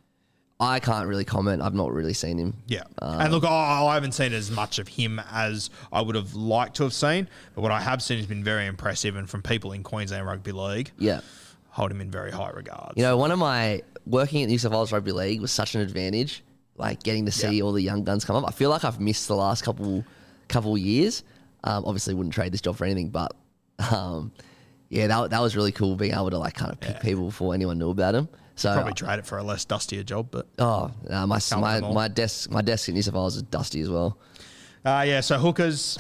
I 0.62 0.78
can't 0.78 1.09
really 1.09 1.25
comment. 1.25 1.62
I've 1.62 1.75
not 1.75 1.90
really 1.92 2.12
seen 2.12 2.37
him. 2.38 2.54
Yeah. 2.66 2.82
Um, 3.00 3.20
and 3.20 3.32
look, 3.32 3.44
I, 3.44 3.82
I 3.87 3.94
haven't 3.94 4.12
seen 4.12 4.35
as 4.35 4.50
much 4.50 4.78
of 4.78 4.88
him 4.88 5.18
as 5.32 5.70
I 5.90 6.02
would 6.02 6.14
have 6.14 6.35
liked 6.35 6.76
to 6.76 6.82
have 6.82 6.92
seen, 6.92 7.28
but 7.54 7.62
what 7.62 7.73
I 7.73 7.80
have 7.80 8.02
seen 8.02 8.18
has 8.18 8.26
been 8.26 8.44
very 8.44 8.66
impressive. 8.66 9.16
And 9.16 9.28
from 9.28 9.40
people 9.42 9.73
in 9.73 9.82
Queensland 9.82 10.26
Rugby 10.26 10.52
League, 10.52 10.90
Yeah. 10.99 11.23
hold 11.70 11.90
him 11.90 12.00
in 12.02 12.11
very 12.11 12.30
high 12.30 12.50
regards. 12.50 12.92
You 12.97 13.02
know, 13.04 13.16
one 13.16 13.30
of 13.30 13.38
my 13.38 13.80
working 14.06 14.42
at 14.42 14.49
New 14.50 14.59
South 14.59 14.73
Wales 14.73 14.92
Rugby 14.92 15.12
League 15.12 15.40
was 15.40 15.50
such 15.50 15.75
an 15.75 15.80
advantage. 15.80 16.42
Like 16.80 17.02
getting 17.02 17.26
to 17.26 17.32
see 17.32 17.58
Yeah. 17.58 17.62
all 17.64 17.72
the 17.72 17.82
young 17.82 18.02
guns 18.04 18.25
come 18.25 18.37
up. 18.37 18.44
I 18.49 18.52
feel 18.52 18.70
like 18.70 18.84
I've 18.84 18.99
missed 19.00 19.28
the 19.28 19.37
last 19.37 19.62
couple 19.62 20.04
couple 20.49 20.76
years. 20.78 21.22
Um, 21.62 21.84
obviously, 21.84 22.14
wouldn't 22.14 22.34
trade 22.34 22.52
this 22.52 22.60
job 22.62 22.76
for 22.76 22.84
anything, 22.87 23.10
but 23.10 23.32
um, 23.92 24.32
yeah, 24.88 25.06
that, 25.06 25.30
that 25.30 25.40
was 25.40 25.54
really 25.54 25.72
cool 25.72 25.94
being 25.94 26.12
able 26.12 26.30
to 26.30 26.38
like 26.38 26.54
kind 26.54 26.72
of 26.72 26.80
pick 26.80 27.00
people 27.00 27.26
before 27.26 27.54
anyone 27.54 27.78
knew 27.78 27.90
about 27.90 28.12
them. 28.12 28.28
So 28.56 28.75
Probably 28.75 28.92
trade 28.94 29.18
it 29.18 29.26
for 29.26 29.38
a 29.38 29.42
less 29.42 29.64
dustier 29.64 30.02
job, 30.02 30.28
but 30.30 30.46
oh, 30.58 30.90
uh, 31.08 31.26
my 31.26 31.38
my, 31.56 31.80
my 31.80 32.08
desk 32.08 32.50
my 32.50 32.60
desk 32.62 32.88
at 32.88 32.94
New 32.94 33.02
South 33.02 33.14
Wales 33.14 33.37
is 33.37 33.42
dusty 33.42 33.80
as 33.80 33.88
well. 33.88 34.18
Uh, 34.84 35.04
yeah, 35.06 35.20
so 35.20 35.38
hookers. 35.38 35.99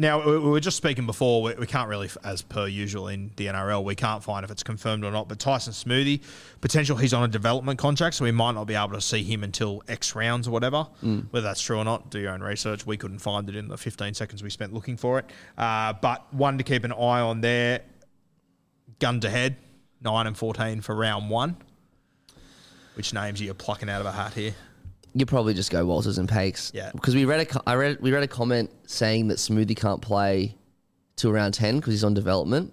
Now 0.00 0.24
we 0.24 0.38
we 0.38 0.50
were 0.50 0.60
just 0.60 0.76
speaking 0.76 1.06
before. 1.06 1.42
We, 1.42 1.66
can't 1.66 1.88
really, 1.88 2.08
as 2.22 2.40
per 2.40 2.68
usual 2.68 3.08
in 3.08 3.32
the 3.34 3.46
NRL, 3.46 3.82
we 3.82 3.96
can't 3.96 4.22
find 4.22 4.44
if 4.44 4.50
it's 4.50 4.62
confirmed 4.62 5.04
or 5.04 5.10
not. 5.10 5.28
But 5.28 5.40
Tyson 5.40 5.72
Smoothy, 5.72 6.22
potential 6.60 6.96
he's 6.96 7.12
on 7.12 7.24
a 7.24 7.28
development 7.28 7.80
contract, 7.80 8.14
so 8.14 8.24
we 8.24 8.30
might 8.30 8.52
not 8.52 8.66
be 8.66 8.76
able 8.76 8.92
to 8.92 9.00
see 9.00 9.24
him 9.24 9.42
until 9.42 9.82
X 9.88 10.14
rounds 10.14 10.46
or 10.46 10.52
whatever. 10.52 10.86
Whether 11.30 11.44
that's 11.44 11.60
true 11.60 11.78
or 11.78 11.84
not, 11.84 12.10
do 12.10 12.20
your 12.20 12.30
own 12.30 12.42
research. 12.42 12.86
We 12.86 12.96
couldn't 12.96 13.18
find 13.18 13.48
it 13.48 13.56
in 13.56 13.66
the 13.66 13.76
15 13.76 14.14
seconds 14.14 14.40
we 14.40 14.50
spent 14.50 14.72
looking 14.72 14.96
for 14.96 15.18
it. 15.18 15.26
Uh, 15.58 15.94
but 15.94 16.32
one 16.32 16.58
to 16.58 16.64
keep 16.64 16.84
an 16.84 16.92
eye 16.92 17.20
on 17.20 17.40
there. 17.40 17.80
Gun 19.00 19.18
to 19.20 19.30
head, 19.30 19.56
nine 20.00 20.28
and 20.28 20.36
14 20.36 20.80
for 20.80 20.94
round 20.94 21.28
one. 21.28 21.56
Which 22.94 23.12
names 23.12 23.40
are 23.40 23.44
you 23.44 23.54
plucking 23.54 23.90
out 23.90 24.00
of 24.00 24.06
a 24.06 24.12
hat 24.12 24.34
here? 24.34 24.54
You 25.18 25.26
probably 25.26 25.52
just 25.52 25.72
go 25.72 25.84
Walters 25.84 26.18
and 26.18 26.28
Pakes. 26.28 26.70
Yeah. 26.72 26.92
Because 26.92 27.16
we 27.16 27.24
read 27.24 27.40
a 27.40 27.62
I 27.68 27.74
read 27.74 28.00
we 28.00 28.12
read 28.12 28.22
a 28.22 28.28
comment 28.28 28.70
saying 28.86 29.28
that 29.28 29.38
Smoothy 29.38 29.76
can't 29.76 30.00
play 30.00 30.54
till 31.16 31.30
around 31.30 31.54
ten 31.54 31.76
because 31.76 31.92
he's 31.92 32.04
on 32.04 32.14
development. 32.14 32.72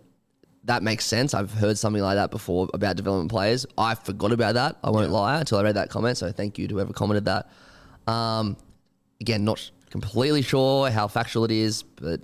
That 0.65 0.83
makes 0.83 1.05
sense. 1.05 1.33
I've 1.33 1.51
heard 1.51 1.75
something 1.75 2.03
like 2.03 2.15
that 2.15 2.29
before 2.29 2.69
about 2.71 2.97
development 2.97 3.31
players. 3.31 3.65
I 3.79 3.95
forgot 3.95 4.31
about 4.31 4.53
that. 4.53 4.77
I 4.83 4.91
won't 4.91 5.11
lie 5.11 5.39
until 5.39 5.57
I 5.57 5.63
read 5.63 5.75
that 5.75 5.89
comment. 5.89 6.19
So 6.19 6.31
thank 6.31 6.59
you 6.59 6.67
to 6.67 6.75
whoever 6.75 6.93
commented 6.93 7.25
that. 7.25 7.49
Um, 8.05 8.57
again, 9.21 9.43
not 9.43 9.71
completely 9.89 10.43
sure 10.43 10.91
how 10.91 11.07
factual 11.07 11.45
it 11.45 11.51
is, 11.51 11.81
but 11.81 12.21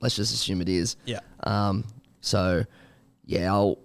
let's 0.00 0.16
just 0.16 0.32
assume 0.32 0.62
it 0.62 0.68
is. 0.70 0.96
Yeah. 1.04 1.20
Um, 1.42 1.84
so 2.22 2.64
yeah, 3.26 3.52
I'll 3.52 3.78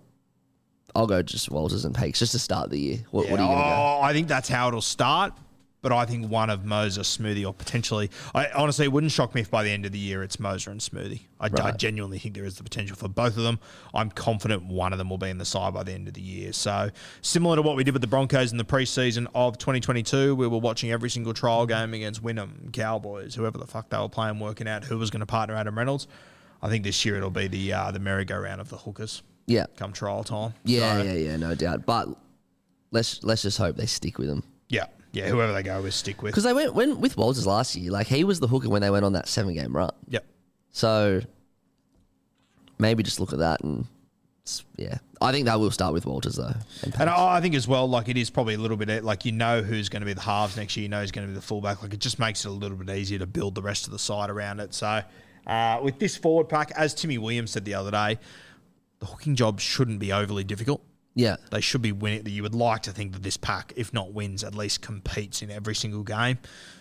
I'll 0.95 1.07
go 1.07 1.21
just 1.21 1.51
Walters 1.51 1.83
and 1.83 1.93
Pakes 1.93 2.19
just 2.19 2.31
to 2.31 2.39
start 2.39 2.69
the 2.69 2.79
year. 2.79 2.99
What, 3.11 3.29
what 3.29 3.39
are 3.39 3.43
you 3.43 3.47
going 3.49 3.57
to 3.59 3.63
go? 3.63 3.69
Oh, 3.69 3.99
I 4.01 4.13
think 4.13 4.29
that's 4.29 4.47
how 4.47 4.69
it'll 4.69 4.81
start. 4.81 5.33
But 5.87 5.95
I 5.95 6.05
think 6.05 6.29
one 6.29 6.49
of 6.49 6.65
Moses, 6.65 7.17
Smoothy, 7.17 7.47
or 7.47 7.53
potentially, 7.53 8.11
I 8.35 8.47
honestly 8.49 8.83
it 8.83 8.91
wouldn't 8.91 9.13
shock 9.13 9.33
me 9.33 9.39
if 9.39 9.49
by 9.49 9.63
the 9.63 9.69
end 9.71 9.85
of 9.85 9.93
the 9.93 9.97
year 9.97 10.21
it's 10.21 10.35
Mozer 10.35 10.67
and 10.67 10.81
Smoothy. 10.81 11.21
I, 11.39 11.49
I 11.63 11.71
genuinely 11.71 12.19
think 12.19 12.35
there 12.35 12.43
is 12.43 12.57
the 12.57 12.63
potential 12.63 12.97
for 12.97 13.07
both 13.07 13.37
of 13.37 13.43
them. 13.43 13.57
I'm 13.93 14.09
confident 14.09 14.65
one 14.65 14.91
of 14.91 14.97
them 14.97 15.09
will 15.09 15.17
be 15.17 15.29
in 15.29 15.37
the 15.37 15.45
side 15.45 15.73
by 15.73 15.83
the 15.83 15.93
end 15.93 16.09
of 16.09 16.13
the 16.13 16.19
year. 16.21 16.51
So 16.51 16.89
similar 17.21 17.55
to 17.55 17.61
what 17.61 17.77
we 17.77 17.85
did 17.85 17.93
with 17.93 18.01
the 18.01 18.07
Broncos 18.07 18.51
in 18.51 18.57
the 18.57 18.65
preseason 18.65 19.27
of 19.33 19.57
2022, 19.59 20.35
we 20.35 20.45
were 20.45 20.57
watching 20.57 20.91
every 20.91 21.09
single 21.09 21.33
trial 21.33 21.65
game 21.65 21.93
against 21.93 22.21
Wynnum, 22.21 22.73
Cowboys, 22.73 23.33
whoever 23.35 23.57
the 23.57 23.65
fuck 23.65 23.87
they 23.89 23.97
were 23.97 24.09
playing, 24.09 24.41
working 24.41 24.67
out 24.67 24.83
who 24.83 24.97
was 24.97 25.09
going 25.09 25.21
to 25.21 25.25
partner 25.25 25.55
Adam 25.55 25.77
Reynolds. 25.77 26.05
I 26.61 26.67
think 26.67 26.83
this 26.83 27.05
year 27.05 27.15
it'll 27.15 27.29
be 27.29 27.47
the 27.47 27.71
uh, 27.71 27.91
the 27.91 27.99
merry-go-round 27.99 28.59
of 28.59 28.67
the 28.67 28.77
hookers 28.77 29.23
Yeah. 29.45 29.67
come 29.77 29.93
trial 29.93 30.25
time. 30.25 30.53
Yeah, 30.65 30.97
So, 30.97 31.03
yeah, 31.03 31.13
yeah, 31.13 31.37
no 31.37 31.55
doubt. 31.55 31.85
But 31.85 32.09
let's 32.91 33.23
let's 33.23 33.43
just 33.43 33.57
hope 33.57 33.77
they 33.77 33.85
stick 33.85 34.17
with 34.17 34.27
them. 34.27 34.43
yeah, 34.67 34.87
yeah. 35.11 35.27
Whoever 35.27 35.53
they 35.53 35.63
go 35.63 35.81
with, 35.81 35.93
stick 35.93 36.21
with. 36.21 36.31
because 36.31 36.43
they 36.43 36.53
went 36.53 36.73
when 36.73 36.99
with 37.01 37.17
Walters 37.17 37.47
last 37.47 37.75
year. 37.75 37.91
Like 37.91 38.07
he 38.07 38.23
was 38.23 38.39
the 38.39 38.47
hooker 38.47 38.69
when 38.69 38.81
they 38.81 38.89
went 38.89 39.05
on 39.05 39.13
that 39.13 39.27
seven 39.27 39.53
game 39.53 39.75
run. 39.75 39.91
Yep. 40.09 40.25
So 40.71 41.21
maybe 42.77 43.03
just 43.03 43.19
look 43.19 43.33
at 43.33 43.39
that 43.39 43.61
and 43.61 43.85
yeah, 44.77 44.99
I 45.21 45.31
think 45.31 45.45
that 45.45 45.59
will 45.59 45.71
start 45.71 45.93
with 45.93 46.05
Walters 46.05 46.35
though. 46.35 46.53
And 46.83 46.95
And 46.99 47.09
I 47.09 47.37
I 47.37 47.41
think 47.41 47.55
as 47.55 47.67
well, 47.67 47.87
like 47.87 48.07
it 48.09 48.17
is 48.17 48.29
probably 48.29 48.53
a 48.53 48.57
little 48.57 48.77
bit 48.77 49.03
like 49.03 49.25
you 49.25 49.31
know 49.31 49.61
who's 49.61 49.89
going 49.89 50.01
to 50.01 50.05
be 50.05 50.13
the 50.13 50.21
halves 50.21 50.55
next 50.55 50.77
year, 50.77 50.83
you 50.83 50.89
know 50.89 51.01
who's 51.01 51.11
going 51.11 51.27
to 51.27 51.31
be 51.31 51.35
the 51.35 51.41
fullback. 51.45 51.81
Like 51.81 51.93
it 51.93 51.99
just 51.99 52.19
makes 52.19 52.45
it 52.45 52.49
a 52.49 52.51
little 52.51 52.77
bit 52.77 52.95
easier 52.95 53.19
to 53.19 53.25
build 53.25 53.55
the 53.55 53.61
rest 53.61 53.85
of 53.85 53.91
the 53.91 53.99
side 53.99 54.29
around 54.29 54.59
it. 54.59 54.73
So 54.73 55.01
uh, 55.45 55.79
with 55.83 55.99
this 55.99 56.15
forward 56.15 56.49
pack, 56.49 56.71
as 56.75 56.93
Timmy 56.93 57.17
Williams 57.17 57.51
said 57.51 57.65
the 57.65 57.73
other 57.73 57.91
day, 57.91 58.19
the 58.99 59.05
hooking 59.07 59.35
job 59.35 59.59
shouldn't 59.59 59.99
be 59.99 60.11
overly 60.11 60.43
difficult. 60.43 60.81
Yeah, 61.17 61.37
They 61.51 61.61
should 61.61 61.81
be 61.81 61.91
winning. 61.91 62.27
You 62.27 62.43
would 62.43 62.53
like 62.55 62.83
to 62.83 62.91
think 62.91 63.13
that 63.13 63.23
this 63.23 63.37
pack, 63.37 63.73
if 63.75 63.91
not 63.91 64.13
wins, 64.13 64.43
at 64.43 64.53
least 64.55 64.81
competes 64.81 65.41
in 65.41 65.49
every 65.51 65.73
single 65.75 66.03
game. 66.03 66.37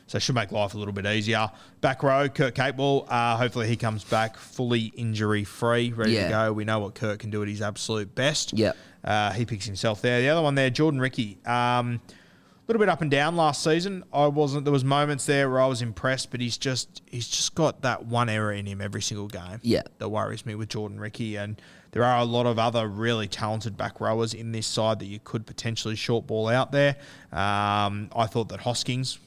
So 0.09 0.17
it 0.17 0.21
should 0.21 0.35
make 0.37 0.53
life 0.53 0.75
a 0.75 0.79
little 0.79 0.93
bit 0.93 1.07
easier. 1.07 1.51
Back 1.81 2.03
row, 2.03 2.29
Kurt 2.29 2.55
Capewell. 2.55 3.07
Uh, 3.09 3.37
hopefully 3.39 3.67
he 3.67 3.77
comes 3.77 4.05
back 4.05 4.37
fully 4.37 4.93
injury 4.95 5.43
free, 5.43 5.91
ready 5.93 6.13
Yeah. 6.13 6.25
to 6.25 6.31
go. 6.31 6.53
We 6.53 6.65
know 6.65 6.79
what 6.81 6.95
Kurt 6.95 7.19
can 7.19 7.31
do 7.31 7.43
at 7.43 7.49
his 7.49 7.61
absolute 7.63 8.15
best. 8.15 8.53
Yeah. 8.57 8.73
Uh, 9.03 9.33
he 9.33 9.45
picks 9.47 9.65
himself 9.67 10.03
there. 10.03 10.21
The 10.21 10.29
other 10.29 10.43
one 10.43 10.55
there, 10.55 10.71
Jordan 10.71 11.01
Riki. 11.01 11.39
Um, 11.47 12.01
little 12.67 12.81
bit 12.81 12.89
up 12.89 13.01
and 13.01 13.11
down 13.11 13.37
last 13.37 13.63
season. 13.63 14.05
I 14.13 14.27
wasn't. 14.27 14.65
There 14.65 14.73
was 14.73 14.85
moments 14.85 15.27
there 15.27 15.49
where 15.51 15.61
I 15.61 15.67
was 15.67 15.83
impressed, 15.83 16.31
but 16.31 16.41
he's 16.41 16.59
just 16.59 17.03
he's 17.07 17.29
just 17.29 17.55
got 17.55 17.83
that 17.83 18.07
one 18.07 18.29
error 18.29 18.53
in 18.53 18.67
him 18.67 18.81
every 18.81 19.03
single 19.03 19.29
game. 19.29 19.59
Yeah. 19.63 19.83
that 19.99 20.09
worries 20.09 20.45
me 20.45 20.55
with 20.55 20.69
Jordan 20.71 20.99
Riki, 20.99 21.37
and 21.37 21.61
there 21.93 22.05
are 22.05 22.19
a 22.19 22.25
lot 22.25 22.47
of 22.47 22.59
other 22.59 22.89
really 22.89 23.29
talented 23.29 23.77
back 23.77 24.01
rowers 24.01 24.35
in 24.35 24.53
this 24.53 24.67
side 24.67 24.99
that 24.99 25.07
you 25.07 25.21
could 25.23 25.47
potentially 25.47 25.95
short 25.97 26.27
ball 26.27 26.49
out 26.49 26.73
there. 26.73 26.97
Um, 27.33 28.11
I 28.15 28.27
thought 28.27 28.49
that 28.49 28.61
Hoskins 28.61 29.19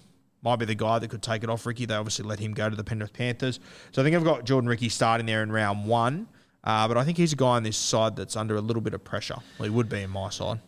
might 0.42 0.58
be 0.58 0.66
the 0.66 0.76
guy 0.76 1.00
that 1.00 1.10
could 1.10 1.22
take 1.22 1.44
it 1.44 1.50
off 1.50 1.66
Riki. 1.66 1.86
They 1.86 1.96
obviously 1.96 2.26
let 2.26 2.40
him 2.40 2.54
go 2.54 2.70
to 2.70 2.76
the 2.76 2.84
Penrith 2.84 3.14
Panthers, 3.14 3.60
so 3.92 4.02
I 4.02 4.06
think 4.06 4.16
I've 4.16 4.24
got 4.24 4.46
Jordan 4.46 4.70
Riki 4.70 4.90
starting 4.90 5.26
there 5.26 5.44
in 5.44 5.52
round 5.52 5.86
one. 5.88 6.28
Uh, 6.62 6.90
but 6.90 6.98
I 6.98 7.06
think 7.06 7.18
he's 7.18 7.32
a 7.32 7.38
guy 7.38 7.56
on 7.56 7.64
this 7.64 7.78
side 7.78 8.18
that's 8.18 8.36
under 8.36 8.58
a 8.58 8.62
little 8.62 8.82
bit 8.82 8.94
of 8.94 9.02
pressure. 9.02 9.38
Well, 9.58 9.70
he 9.70 9.74
would 9.74 9.88
be 9.88 10.02
in 10.02 10.10
my 10.10 10.30
side. 10.30 10.60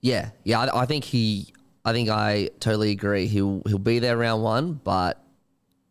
yeah, 0.00 0.30
yeah. 0.42 0.60
I, 0.60 0.82
I 0.82 0.86
think 0.86 1.04
he. 1.04 1.52
I 1.86 1.92
think 1.92 2.08
I 2.10 2.50
totally 2.60 2.90
agree. 2.90 3.26
He'll 3.28 3.62
he'll 3.66 3.78
be 3.78 3.98
there 4.00 4.16
round 4.16 4.42
one, 4.42 4.74
but 4.84 5.22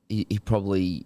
he, 0.10 0.26
he 0.30 0.38
probably 0.40 1.06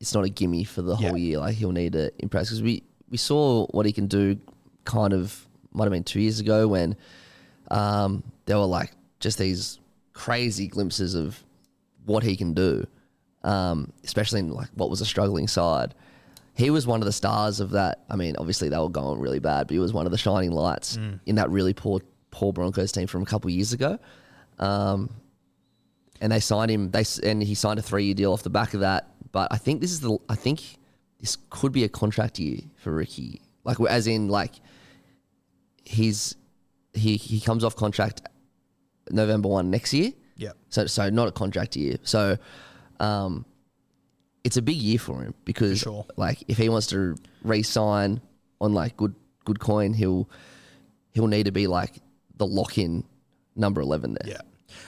it's 0.00 0.12
not 0.14 0.24
a 0.24 0.28
gimme 0.28 0.64
for 0.64 0.82
the 0.82 0.96
whole 0.96 1.16
Yeah. 1.16 1.24
year. 1.24 1.38
Like 1.38 1.54
he'll 1.54 1.72
need 1.72 1.92
to 1.94 2.12
impress 2.18 2.48
because 2.48 2.60
we 2.62 2.82
we 3.08 3.16
saw 3.16 3.66
what 3.68 3.86
he 3.86 3.92
can 3.92 4.08
do. 4.08 4.36
Kind 4.84 5.12
of 5.12 5.46
might 5.72 5.84
have 5.84 5.92
been 5.92 6.04
two 6.04 6.20
years 6.20 6.40
ago 6.40 6.66
when 6.68 6.96
um, 7.70 8.22
there 8.46 8.58
were 8.58 8.64
like 8.66 8.92
just 9.20 9.38
these 9.38 9.78
crazy 10.12 10.66
glimpses 10.68 11.14
of 11.14 11.42
what 12.04 12.22
he 12.22 12.36
can 12.36 12.52
do, 12.54 12.84
um, 13.44 13.92
especially 14.04 14.40
in 14.40 14.50
like 14.50 14.68
what 14.74 14.90
was 14.90 15.00
a 15.00 15.06
struggling 15.06 15.46
side. 15.48 15.94
He 16.54 16.70
was 16.70 16.86
one 16.86 17.00
of 17.02 17.06
the 17.06 17.12
stars 17.12 17.60
of 17.60 17.70
that. 17.70 18.04
I 18.08 18.16
mean, 18.16 18.34
obviously 18.38 18.68
they 18.70 18.78
were 18.78 18.88
going 18.88 19.20
really 19.20 19.40
bad, 19.40 19.66
but 19.66 19.74
he 19.74 19.78
was 19.78 19.92
one 19.92 20.06
of 20.06 20.12
the 20.12 20.18
shining 20.18 20.52
lights 20.52 20.98
in 21.26 21.34
that 21.36 21.50
really 21.50 21.74
poor 21.74 22.00
poor 22.36 22.52
Broncos 22.52 22.92
team 22.92 23.06
from 23.06 23.22
a 23.22 23.26
couple 23.26 23.50
years 23.50 23.72
ago. 23.72 23.98
Um, 24.58 25.10
and 26.20 26.30
they 26.30 26.40
signed 26.40 26.70
him. 26.70 26.90
They 26.90 27.04
and 27.22 27.42
he 27.42 27.54
signed 27.54 27.78
a 27.78 27.82
three 27.82 28.04
year 28.04 28.14
deal 28.14 28.32
off 28.32 28.42
the 28.42 28.50
back 28.50 28.74
of 28.74 28.80
that. 28.80 29.10
But 29.32 29.48
I 29.50 29.56
think 29.56 29.80
this 29.80 29.90
is 29.90 30.00
the. 30.00 30.18
I 30.28 30.34
think 30.34 30.76
this 31.18 31.38
could 31.50 31.72
be 31.72 31.84
a 31.84 31.88
contract 31.88 32.38
year 32.38 32.60
for 32.76 32.94
Riki. 32.94 33.40
Like 33.64 33.80
as 33.80 34.06
in 34.06 34.28
like 34.28 34.52
he's 35.84 36.36
he 36.92 37.16
he 37.16 37.40
comes 37.40 37.64
off 37.64 37.74
contract 37.74 38.22
November 39.10 39.48
one 39.48 39.70
next 39.70 39.94
year. 39.94 40.12
Yeah. 40.36 40.52
So 40.68 40.86
so 40.86 41.08
not 41.08 41.28
a 41.28 41.32
contract 41.32 41.74
year. 41.76 41.96
So 42.02 42.36
um, 43.00 43.46
it's 44.44 44.58
a 44.58 44.62
big 44.62 44.76
year 44.76 44.98
for 44.98 45.22
him 45.22 45.34
because 45.44 45.80
sure. 45.80 46.06
like 46.16 46.44
if 46.48 46.58
he 46.58 46.68
wants 46.68 46.88
to 46.88 47.16
re-sign 47.42 48.20
on 48.60 48.74
like 48.74 48.96
good 48.96 49.14
good 49.44 49.58
coin, 49.58 49.94
he'll 49.94 50.28
he'll 51.12 51.28
need 51.28 51.46
to 51.46 51.52
be 51.52 51.66
like 51.66 51.94
the 52.36 52.46
lock 52.46 52.78
in 52.78 53.04
number 53.54 53.80
eleven 53.80 54.14
there. 54.14 54.32
Yeah. 54.32 54.40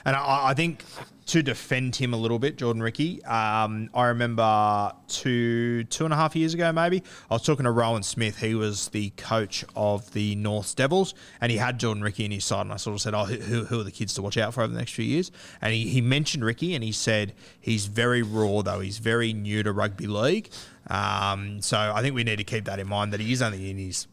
And 0.04 0.16
I, 0.16 0.48
I 0.48 0.54
think 0.54 0.84
to 1.26 1.42
defend 1.42 1.94
him 1.94 2.14
a 2.14 2.16
little 2.16 2.38
bit, 2.38 2.56
Jordan 2.56 2.82
Riki, 2.82 3.22
um, 3.24 3.90
I 3.92 4.06
remember 4.06 4.92
two 5.08 5.84
two 5.84 6.04
and 6.04 6.14
a 6.14 6.16
half 6.16 6.34
years 6.34 6.54
ago, 6.54 6.72
maybe, 6.72 7.02
I 7.30 7.34
was 7.34 7.42
talking 7.42 7.64
to 7.64 7.70
Rowan 7.70 8.02
Smith. 8.02 8.38
He 8.38 8.54
was 8.54 8.88
the 8.88 9.10
coach 9.10 9.64
of 9.76 10.10
the 10.12 10.34
North 10.36 10.74
Devils, 10.76 11.14
and 11.40 11.52
he 11.52 11.58
had 11.58 11.78
Jordan 11.78 12.02
Riki 12.02 12.24
in 12.24 12.30
his 12.30 12.44
side. 12.44 12.62
And 12.62 12.72
I 12.72 12.76
sort 12.76 12.94
of 12.94 13.00
said, 13.02 13.14
Oh, 13.14 13.24
who, 13.24 13.64
who 13.64 13.80
are 13.80 13.84
the 13.84 13.90
kids 13.90 14.14
to 14.14 14.22
watch 14.22 14.36
out 14.36 14.54
for 14.54 14.62
over 14.62 14.72
the 14.72 14.78
next 14.78 14.92
few 14.92 15.04
years? 15.04 15.30
And 15.60 15.74
he, 15.74 15.88
he 15.88 16.00
mentioned 16.00 16.44
Riki, 16.44 16.74
and 16.74 16.82
he 16.82 16.92
said 16.92 17.34
he's 17.60 17.86
very 17.86 18.22
raw, 18.22 18.62
though. 18.62 18.80
He's 18.80 18.98
very 18.98 19.32
new 19.32 19.62
to 19.62 19.72
rugby 19.72 20.06
league. 20.06 20.50
Um, 20.88 21.60
so 21.60 21.76
I 21.76 22.00
think 22.00 22.14
we 22.14 22.24
need 22.24 22.36
to 22.36 22.44
keep 22.44 22.64
that 22.64 22.78
in 22.78 22.88
mind 22.88 23.12
that 23.12 23.20
he 23.20 23.32
is 23.32 23.42
only 23.42 23.70
in 23.70 23.76
his 23.76 24.06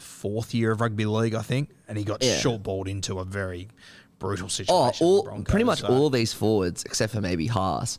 fourth 0.00 0.54
year 0.54 0.72
of 0.72 0.80
rugby 0.80 1.06
league, 1.06 1.34
I 1.34 1.42
think, 1.42 1.70
and 1.88 1.96
he 1.98 2.04
got 2.04 2.22
Yeah. 2.22 2.38
short 2.38 2.62
balled 2.62 2.88
into 2.88 3.18
a 3.18 3.24
very 3.24 3.68
brutal 4.18 4.46
Oh, 4.46 4.48
situation. 4.48 4.96
the 4.98 5.04
all 5.04 5.22
Broncos, 5.22 5.50
pretty 5.50 5.64
much 5.64 5.80
so- 5.80 5.88
all 5.88 6.10
these 6.10 6.32
forwards, 6.32 6.82
except 6.84 7.12
for 7.12 7.20
maybe 7.20 7.46
Haas, 7.46 7.98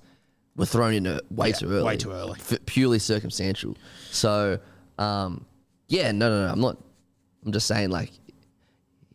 were 0.56 0.66
thrown 0.66 0.94
in 0.94 1.20
way 1.32 1.50
Yeah, 1.50 1.54
too 1.56 1.72
early. 1.72 1.84
way 1.84 1.98
too 1.98 2.12
early. 2.12 2.38
Purely 2.66 3.00
circumstantial. 3.00 3.76
So, 4.12 4.60
um, 5.00 5.46
yeah, 5.88 6.12
no, 6.12 6.30
no, 6.30 6.48
no. 6.48 6.52
I'm 6.54 6.60
not. 6.60 6.78
I'm 7.46 7.52
just 7.52 7.66
saying, 7.68 7.90
like, 7.90 8.12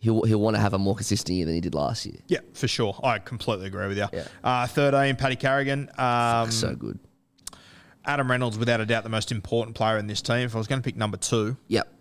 he'll 0.01 0.23
he'll 0.25 0.41
want 0.41 0.57
to 0.57 0.61
have 0.61 0.73
a 0.75 0.79
more 0.79 0.95
consistent 0.97 1.37
year 1.37 1.47
than 1.47 1.55
he 1.55 1.61
did 1.61 1.75
last 1.75 2.07
year. 2.07 2.17
Yeah, 2.29 2.41
for 2.55 2.67
sure. 2.69 2.99
I 3.05 3.19
completely 3.19 3.67
agree 3.67 3.87
with 3.87 3.99
you. 3.99 4.07
Yeah. 4.13 4.27
Uh, 4.43 4.67
13, 4.67 5.17
Paddy 5.17 5.37
Carrigan. 5.37 5.91
Um, 5.99 6.51
so 6.51 6.75
good. 6.75 6.99
Adam 8.05 8.31
Reynolds, 8.31 8.57
without 8.57 8.81
a 8.81 8.87
doubt, 8.87 9.03
the 9.03 9.09
most 9.11 9.33
important 9.33 9.77
player 9.77 9.99
in 9.99 10.07
this 10.07 10.23
team. 10.23 10.41
If 10.47 10.55
I 10.55 10.59
was 10.59 10.67
going 10.69 10.81
to 10.81 10.85
pick 10.85 10.97
number 10.97 11.17
two, 11.17 11.57
Yep. 11.69 11.93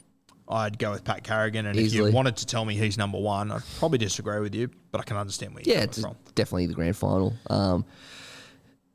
I'd 0.48 0.78
go 0.78 0.92
with 0.92 1.04
Pat 1.04 1.24
Carrigan. 1.24 1.66
And 1.66 1.78
if 1.80 1.94
you 1.94 2.12
wanted 2.12 2.38
to 2.38 2.46
tell 2.46 2.66
me 2.66 2.76
he's 2.76 2.98
number 2.98 3.18
one, 3.20 3.52
I'd 3.52 3.64
probably 3.80 3.98
disagree 3.98 4.40
with 4.40 4.54
you, 4.54 4.70
but 4.92 5.02
I 5.02 5.04
can 5.04 5.18
understand 5.18 5.54
where 5.56 5.64
you're 5.64 5.74
Yeah, 5.76 5.80
coming 5.82 5.90
it's 5.90 6.02
from. 6.02 6.16
definitely 6.36 6.68
the 6.68 6.74
grand 6.76 6.96
final. 6.98 7.34
Um, 7.50 7.86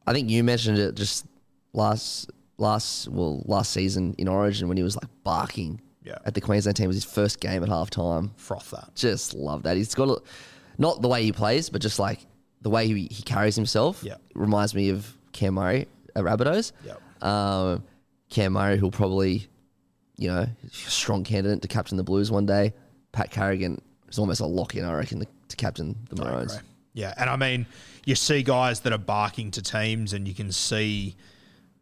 I 0.06 0.12
think 0.12 0.30
you 0.30 0.42
mentioned 0.44 0.78
it 0.78 0.94
just 0.94 1.26
last 1.72 2.30
last 2.58 3.08
well 3.08 3.42
last 3.46 3.72
season 3.72 4.14
in 4.18 4.28
Origin 4.28 4.68
when 4.68 4.76
he 4.76 4.82
was 4.82 4.94
like 4.96 5.08
barking 5.24 5.80
Yeah. 6.04 6.18
at 6.24 6.34
the 6.34 6.40
Queensland 6.40 6.76
team. 6.76 6.84
It 6.84 6.88
was 6.88 6.96
his 6.96 7.04
first 7.04 7.40
game 7.40 7.62
at 7.62 7.68
halftime. 7.68 8.30
Froth 8.36 8.70
that. 8.70 8.94
Just 8.94 9.34
love 9.34 9.62
that. 9.64 9.76
He's 9.76 9.94
got 9.94 10.08
a, 10.08 10.20
not 10.78 11.02
the 11.02 11.08
way 11.08 11.22
he 11.24 11.32
plays, 11.32 11.68
but 11.70 11.80
just 11.82 11.98
like 11.98 12.26
the 12.62 12.70
way 12.70 12.86
he, 12.86 13.08
he 13.10 13.22
carries 13.22 13.56
himself. 13.56 14.02
Yeah. 14.02 14.16
reminds 14.34 14.74
me 14.74 14.90
of 14.90 15.16
Cam 15.32 15.54
Murray 15.54 15.88
at 16.14 16.22
Rabbitohs. 16.24 16.72
Yep. 16.84 17.24
Um, 17.24 17.82
Cam 18.28 18.52
Murray, 18.52 18.76
who'll 18.78 18.90
probably, 18.90 19.48
you 20.20 20.28
know, 20.28 20.46
strong 20.70 21.24
candidate 21.24 21.62
to 21.62 21.68
captain 21.68 21.96
the 21.96 22.02
Blues 22.04 22.30
one 22.30 22.44
day. 22.44 22.74
Pat 23.12 23.30
Carrigan 23.30 23.80
is 24.08 24.18
almost 24.18 24.40
a 24.40 24.46
lock 24.46 24.74
in, 24.76 24.84
I 24.84 24.92
reckon, 24.92 25.26
to, 25.48 25.56
captain 25.56 25.96
the 26.10 26.22
Maroons. 26.22 26.58
Yeah, 26.92 27.14
and 27.16 27.30
I 27.30 27.36
mean, 27.36 27.64
you 28.04 28.14
see 28.14 28.42
guys 28.42 28.80
that 28.80 28.92
are 28.92 28.98
barking 28.98 29.50
to 29.52 29.62
teams, 29.62 30.12
and 30.12 30.28
you 30.28 30.34
can 30.34 30.52
see 30.52 31.16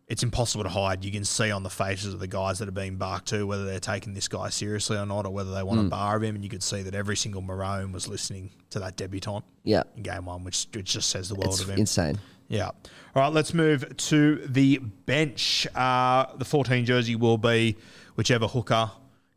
it's 0.06 0.22
impossible 0.22 0.62
to 0.64 0.70
hide. 0.70 1.04
You 1.04 1.10
can 1.10 1.24
see 1.24 1.50
on 1.50 1.62
the 1.64 1.68
faces 1.70 2.14
of 2.14 2.20
the 2.20 2.28
guys 2.28 2.60
that 2.60 2.68
are 2.68 2.72
being 2.72 2.96
barked 2.96 3.26
to 3.28 3.44
whether 3.46 3.64
they're 3.66 3.80
taking 3.80 4.14
this 4.14 4.28
guy 4.28 4.48
seriously 4.50 4.96
or 4.96 5.04
not, 5.04 5.26
or 5.26 5.32
whether 5.32 5.50
they 5.52 5.60
Mm. 5.60 5.66
want 5.66 5.80
to 5.82 5.88
bar 5.88 6.22
him. 6.22 6.34
And 6.36 6.44
you 6.44 6.48
could 6.48 6.62
see 6.62 6.80
that 6.82 6.94
every 6.94 7.16
single 7.16 7.42
Maroon 7.42 7.90
was 7.92 8.06
listening 8.08 8.50
to 8.70 8.78
that 8.78 8.96
debutant 8.96 9.44
Yeah, 9.64 9.82
in 9.96 10.04
game 10.04 10.26
one, 10.26 10.44
which, 10.44 10.66
which 10.74 10.92
just 10.92 11.08
says 11.10 11.28
the 11.28 11.34
world 11.34 11.54
it's 11.54 11.62
of 11.62 11.70
him. 11.70 11.78
insane. 11.80 12.18
Yeah. 12.48 12.66
All 12.68 12.74
right, 13.16 13.32
let's 13.32 13.52
move 13.52 13.94
to 13.96 14.36
the 14.46 14.78
bench. 14.78 15.66
Uh, 15.74 16.24
the 16.36 16.44
14 16.46 16.86
jersey 16.86 17.14
will 17.16 17.36
be 17.36 17.76
whichever 18.18 18.48
hooker 18.48 18.90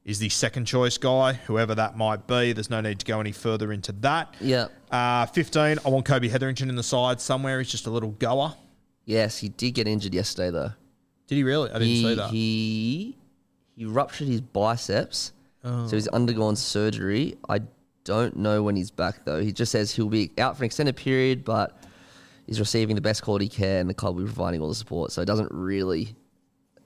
is 0.04 0.18
the 0.18 0.28
second 0.28 0.66
choice 0.66 0.98
guy, 0.98 1.34
whoever 1.34 1.76
that 1.76 1.96
might 1.96 2.26
be. 2.26 2.52
There's 2.52 2.72
no 2.72 2.82
need 2.82 2.98
to 2.98 3.06
go 3.06 3.20
any 3.20 3.32
further 3.32 3.72
into 3.72 3.92
that. 3.92 4.34
Yeah. 4.42 4.70
Uh, 4.90 5.28
15, 5.28 5.78
I 5.86 5.90
want 5.90 6.04
Kobe 6.08 6.28
Hetherington 6.28 6.68
in 6.68 6.76
the 6.76 6.82
side 6.82 7.22
somewhere. 7.22 7.60
He's 7.60 7.70
just 7.70 7.86
a 7.86 7.92
little 7.92 8.10
goer. 8.10 8.56
Yes, 9.06 9.38
he 9.38 9.50
did 9.50 9.76
get 9.76 9.88
injured 9.88 10.16
yesterday 10.16 10.50
though. 10.50 10.72
Did 11.28 11.36
he 11.36 11.44
really? 11.44 11.70
I 11.70 11.74
didn't 11.74 11.88
he, 11.90 12.04
see 12.04 12.16
that. 12.16 12.30
He 12.32 13.18
he 13.76 13.86
ruptured 13.86 14.28
his 14.28 14.42
biceps, 14.42 15.32
Oh. 15.64 15.86
so 15.88 15.96
he's 15.96 16.08
undergone 16.08 16.56
surgery. 16.56 17.38
I 17.48 17.62
don't 18.04 18.36
know 18.36 18.64
when 18.64 18.76
he's 18.76 18.90
back 18.90 19.26
though. 19.26 19.42
He 19.42 19.52
just 19.52 19.72
says 19.72 19.92
he'll 19.92 20.10
be 20.10 20.32
out 20.40 20.58
for 20.58 20.64
an 20.64 20.66
extended 20.66 20.96
period, 20.96 21.46
but 21.46 21.84
he's 22.48 22.60
receiving 22.60 22.96
the 22.96 23.02
best 23.02 23.22
quality 23.22 23.48
care, 23.48 23.80
and 23.80 23.88
the 23.88 23.94
club 23.94 24.16
will 24.16 24.24
be 24.24 24.28
providing 24.28 24.60
all 24.60 24.70
the 24.70 24.76
support. 24.76 25.12
So 25.12 25.22
it 25.22 25.26
doesn't 25.26 25.52
really. 25.52 26.16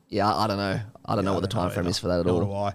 Yeah, 0.09 0.33
I 0.33 0.47
don't 0.47 0.57
know. 0.57 0.79
I 1.05 1.15
don't 1.15 1.25
know 1.25 1.33
what 1.33 1.41
the 1.41 1.47
time 1.47 1.69
frame 1.71 1.87
is 1.87 1.97
for 1.99 2.07
that 2.07 2.19
at 2.19 2.25
Nor 2.25 2.43
all. 2.43 2.47
do 2.47 2.53
I. 2.53 2.67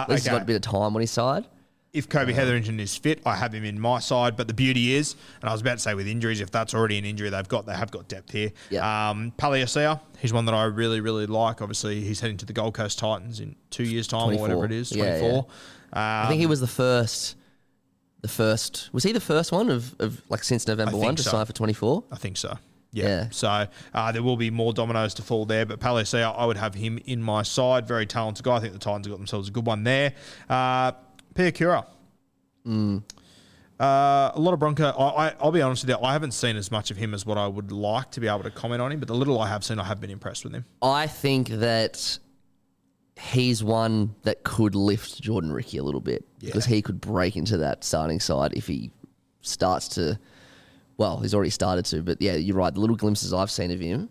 Uh, 0.00 0.02
At 0.02 0.08
least 0.10 0.22
he's 0.22 0.28
okay. 0.28 0.36
got 0.36 0.42
a 0.42 0.46
bit 0.46 0.56
of 0.56 0.62
time 0.62 0.94
on 0.94 1.00
his 1.00 1.10
side. 1.10 1.46
if 1.92 2.08
Kobe 2.08 2.32
Hetherington 2.32 2.78
is 2.80 2.94
fit, 2.96 3.20
I 3.24 3.34
have 3.36 3.54
him 3.54 3.64
in 3.64 3.80
my 3.80 3.98
side. 3.98 4.36
But 4.36 4.48
the 4.48 4.54
beauty 4.54 4.94
is, 4.94 5.14
and 5.40 5.48
I 5.48 5.52
was 5.52 5.62
about 5.62 5.74
to 5.74 5.78
say 5.78 5.94
with 5.94 6.06
injuries, 6.06 6.40
if 6.40 6.50
that's 6.50 6.74
already 6.74 6.98
an 6.98 7.04
injury 7.06 7.30
they've 7.30 7.48
got, 7.48 7.64
they 7.66 7.74
have 7.74 7.90
got 7.90 8.08
depth 8.08 8.32
here. 8.32 8.52
Yeah. 8.70 9.10
Um, 9.10 9.32
Palasia, 9.38 10.00
he's 10.18 10.32
one 10.32 10.44
that 10.46 10.54
I 10.54 10.64
really, 10.64 11.00
really 11.00 11.26
like. 11.26 11.62
Obviously, 11.62 12.00
he's 12.02 12.20
heading 12.20 12.36
to 12.38 12.46
the 12.46 12.52
Gold 12.52 12.74
Coast 12.74 12.98
Titans 12.98 13.40
in 13.40 13.56
two 13.70 13.84
years' 13.84 14.06
time 14.06 14.28
or 14.30 14.36
24. 14.36 14.42
whatever 14.42 14.64
it 14.66 14.72
is, 14.72 14.92
Yeah, 14.92 15.18
24. 15.18 15.46
I 15.94 16.26
think 16.28 16.40
he 16.40 16.46
was 16.46 16.60
the 16.60 16.66
first. 16.66 17.36
The 18.22 18.28
first 18.28 18.90
was 18.92 19.04
he 19.04 19.12
the 19.12 19.20
first 19.20 19.52
one 19.52 19.70
of, 19.70 19.94
of 20.00 20.20
like 20.28 20.42
since 20.42 20.66
November 20.66 20.96
one 20.96 21.14
to 21.16 21.22
so. 21.22 21.30
sign 21.30 21.46
for 21.46 21.52
twenty 21.52 21.74
four. 21.74 22.02
I 22.10 22.16
think 22.16 22.36
so. 22.36 22.58
Yeah. 22.92 23.04
Yeah. 23.04 23.28
So 23.30 23.66
uh, 23.94 24.12
there 24.12 24.22
will 24.22 24.36
be 24.36 24.50
more 24.50 24.72
dominoes 24.72 25.14
to 25.14 25.22
fall 25.22 25.44
there, 25.44 25.66
but 25.66 25.80
Palasia, 25.80 26.34
I 26.36 26.46
would 26.46 26.56
have 26.56 26.74
him 26.74 26.98
in 27.04 27.22
my 27.22 27.42
side. 27.42 27.86
Very 27.86 28.06
talented 28.06 28.44
guy. 28.44 28.56
I 28.56 28.60
think 28.60 28.72
the 28.72 28.78
Titans 28.78 29.06
have 29.06 29.12
got 29.12 29.18
themselves 29.18 29.48
a 29.48 29.52
good 29.52 29.66
one 29.66 29.84
there. 29.84 30.14
Uh, 30.48 30.92
Piakura. 31.34 31.86
Mm. 32.66 33.02
Uh, 33.78 34.32
a 34.34 34.38
lot 34.40 34.54
of 34.54 34.58
Bronco. 34.58 34.86
I, 34.86 35.26
I, 35.26 35.34
I'll 35.38 35.52
be 35.52 35.60
honest 35.60 35.84
with 35.84 35.90
you. 35.90 36.02
I 36.02 36.12
haven't 36.14 36.32
seen 36.32 36.56
as 36.56 36.70
much 36.70 36.90
of 36.90 36.96
him 36.96 37.12
as 37.12 37.26
what 37.26 37.36
I 37.36 37.46
would 37.46 37.70
like 37.70 38.10
to 38.12 38.20
be 38.20 38.28
able 38.28 38.42
to 38.44 38.50
comment 38.50 38.80
on 38.80 38.90
him. 38.90 38.98
But 38.98 39.08
the 39.08 39.14
little 39.14 39.38
I 39.40 39.48
have 39.48 39.62
seen, 39.62 39.78
I 39.78 39.84
have 39.84 40.00
been 40.00 40.10
impressed 40.10 40.44
with 40.44 40.54
him. 40.54 40.64
I 40.80 41.06
think 41.06 41.48
that 41.48 42.18
he's 43.20 43.62
one 43.62 44.14
that 44.22 44.44
could 44.44 44.74
lift 44.74 45.20
Jordan 45.20 45.52
Riki 45.52 45.76
a 45.78 45.82
little 45.82 46.00
bit 46.00 46.24
because 46.40 46.64
he 46.64 46.80
could 46.80 47.00
break 47.00 47.36
into 47.36 47.58
that 47.58 47.84
starting 47.84 48.20
side 48.20 48.54
if 48.54 48.66
he 48.66 48.90
starts 49.42 49.88
to. 49.88 50.18
Well, 50.98 51.18
he's 51.18 51.34
already 51.34 51.50
started 51.50 51.84
to, 51.86 52.02
but 52.02 52.20
yeah, 52.20 52.34
you're 52.34 52.56
right. 52.56 52.72
The 52.72 52.80
little 52.80 52.96
glimpses 52.96 53.32
I've 53.32 53.50
seen 53.50 53.70
of 53.70 53.80
him, 53.80 54.08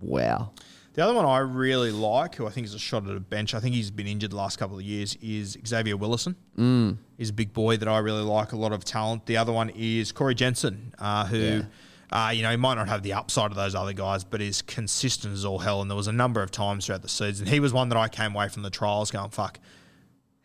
wow. 0.00 0.52
The 0.94 1.04
other 1.04 1.14
one 1.14 1.24
I 1.24 1.38
really 1.38 1.92
like, 1.92 2.34
who 2.34 2.46
I 2.46 2.50
think 2.50 2.66
is 2.66 2.74
a 2.74 2.78
shot 2.78 3.08
at 3.08 3.16
a 3.16 3.20
bench, 3.20 3.54
I 3.54 3.60
think 3.60 3.74
he's 3.74 3.90
been 3.90 4.08
injured 4.08 4.32
the 4.32 4.36
last 4.36 4.58
couple 4.58 4.76
of 4.76 4.82
years, 4.82 5.16
is 5.22 5.56
Xavier 5.66 5.96
Willison. 5.96 6.34
Mm. 6.58 6.98
He's 7.16 7.30
a 7.30 7.32
big 7.32 7.52
boy 7.52 7.76
that 7.76 7.88
I 7.88 7.98
really 7.98 8.22
like, 8.22 8.52
a 8.52 8.56
lot 8.56 8.72
of 8.72 8.84
talent. 8.84 9.26
The 9.26 9.36
other 9.36 9.52
one 9.52 9.70
is 9.70 10.10
Corey 10.10 10.34
Jensen, 10.34 10.92
uh, 10.98 11.26
who, 11.26 11.62
uh, 12.10 12.32
you 12.34 12.42
know, 12.42 12.50
he 12.50 12.56
might 12.56 12.74
not 12.74 12.88
have 12.88 13.04
the 13.04 13.12
upside 13.12 13.52
of 13.52 13.56
those 13.56 13.76
other 13.76 13.92
guys, 13.92 14.24
but 14.24 14.40
is 14.40 14.62
consistent 14.62 15.32
as 15.32 15.44
all 15.44 15.60
hell. 15.60 15.80
And 15.80 15.88
there 15.88 15.96
was 15.96 16.08
a 16.08 16.12
number 16.12 16.42
of 16.42 16.50
times 16.50 16.86
throughout 16.86 17.02
the 17.02 17.08
season. 17.08 17.46
He 17.46 17.60
was 17.60 17.72
one 17.72 17.88
that 17.90 17.96
I 17.96 18.08
came 18.08 18.34
away 18.34 18.48
from 18.48 18.62
the 18.62 18.70
trials 18.70 19.12
going, 19.12 19.30
fuck, 19.30 19.60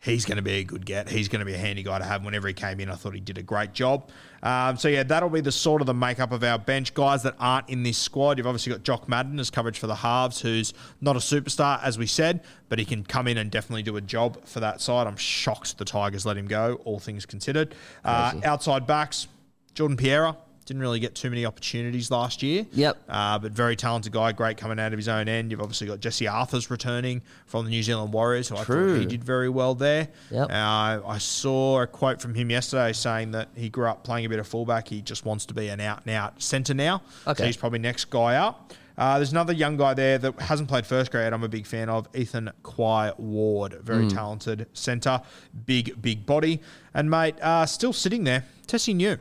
he's 0.00 0.24
going 0.24 0.36
to 0.36 0.42
be 0.42 0.52
a 0.52 0.64
good 0.64 0.86
get. 0.86 1.08
He's 1.08 1.26
going 1.28 1.40
to 1.40 1.46
be 1.46 1.54
a 1.54 1.58
handy 1.58 1.82
guy 1.82 1.98
to 1.98 2.04
have. 2.04 2.24
Whenever 2.24 2.46
he 2.46 2.54
came 2.54 2.78
in, 2.78 2.88
I 2.88 2.94
thought 2.94 3.14
he 3.14 3.20
did 3.20 3.38
a 3.38 3.42
great 3.42 3.72
job. 3.72 4.10
Um, 4.46 4.76
so 4.76 4.86
yeah, 4.86 5.02
that'll 5.02 5.28
be 5.28 5.40
the 5.40 5.50
sort 5.50 5.82
of 5.82 5.86
the 5.86 5.94
makeup 5.94 6.30
of 6.30 6.44
our 6.44 6.56
bench 6.56 6.94
guys 6.94 7.24
that 7.24 7.34
aren't 7.40 7.68
in 7.68 7.82
this 7.82 7.98
squad. 7.98 8.38
You've 8.38 8.46
obviously 8.46 8.70
got 8.70 8.84
Jock 8.84 9.08
Madden 9.08 9.40
as 9.40 9.50
coverage 9.50 9.76
for 9.76 9.88
the 9.88 9.96
halves, 9.96 10.40
who's 10.40 10.72
not 11.00 11.16
a 11.16 11.18
superstar 11.18 11.82
as 11.82 11.98
we 11.98 12.06
said, 12.06 12.44
but 12.68 12.78
he 12.78 12.84
can 12.84 13.02
come 13.02 13.26
in 13.26 13.38
and 13.38 13.50
definitely 13.50 13.82
do 13.82 13.96
a 13.96 14.00
job 14.00 14.44
for 14.44 14.60
that 14.60 14.80
side. 14.80 15.08
I'm 15.08 15.16
shocked 15.16 15.78
the 15.78 15.84
Tigers 15.84 16.24
let 16.24 16.36
him 16.36 16.46
go, 16.46 16.80
all 16.84 17.00
things 17.00 17.26
considered. 17.26 17.74
Uh, 18.04 18.34
outside 18.44 18.86
backs, 18.86 19.26
Jordan 19.74 19.96
Pereira. 19.96 20.36
Didn't 20.66 20.82
really 20.82 20.98
get 21.00 21.14
too 21.14 21.30
many 21.30 21.46
opportunities 21.46 22.10
last 22.10 22.42
year. 22.42 22.66
Yep. 22.72 22.98
Uh, 23.08 23.38
but 23.38 23.52
very 23.52 23.76
talented 23.76 24.12
guy, 24.12 24.32
great 24.32 24.56
coming 24.56 24.78
out 24.78 24.92
of 24.92 24.98
his 24.98 25.08
own 25.08 25.28
end. 25.28 25.50
You've 25.50 25.60
obviously 25.62 25.86
got 25.86 26.00
Jesse 26.00 26.26
Arthurs 26.28 26.70
returning 26.70 27.22
from 27.46 27.64
the 27.64 27.70
New 27.70 27.82
Zealand 27.84 28.12
Warriors, 28.12 28.48
who 28.48 28.56
I 28.56 28.64
thought 28.64 28.96
he 28.98 29.06
did 29.06 29.22
very 29.22 29.48
well 29.48 29.74
there. 29.74 30.08
Yep. 30.30 30.50
Uh, 30.50 31.00
I 31.06 31.18
saw 31.18 31.80
a 31.82 31.86
quote 31.86 32.20
from 32.20 32.34
him 32.34 32.50
yesterday 32.50 32.92
saying 32.92 33.30
that 33.30 33.48
he 33.54 33.68
grew 33.68 33.86
up 33.86 34.02
playing 34.04 34.26
a 34.26 34.28
bit 34.28 34.38
of 34.40 34.46
fullback. 34.46 34.88
He 34.88 35.02
just 35.02 35.24
wants 35.24 35.46
to 35.46 35.54
be 35.54 35.68
an 35.68 35.80
out 35.80 36.02
and 36.04 36.14
out 36.14 36.42
centre 36.42 36.74
now. 36.74 37.00
So 37.24 37.30
Okay. 37.30 37.46
he's 37.46 37.56
probably 37.56 37.78
next 37.78 38.10
guy 38.10 38.34
up. 38.36 38.72
Uh, 38.98 39.18
there's 39.18 39.30
another 39.30 39.52
young 39.52 39.76
guy 39.76 39.92
there 39.92 40.16
that 40.16 40.40
hasn't 40.40 40.68
played 40.70 40.86
first 40.86 41.10
grade. 41.10 41.32
I'm 41.32 41.42
a 41.44 41.48
big 41.48 41.66
fan 41.66 41.88
of 41.90 42.08
Ethan 42.14 42.50
Quai 42.62 43.12
Ward, 43.18 43.74
very 43.82 44.08
talented 44.08 44.66
centre, 44.72 45.20
big 45.66 46.00
big 46.00 46.24
body, 46.26 46.60
and 46.94 47.10
mate, 47.10 47.34
uh, 47.42 47.66
still 47.66 47.92
sitting 47.92 48.24
there. 48.24 48.44
Tesi 48.66 48.94
Niu 48.96 49.18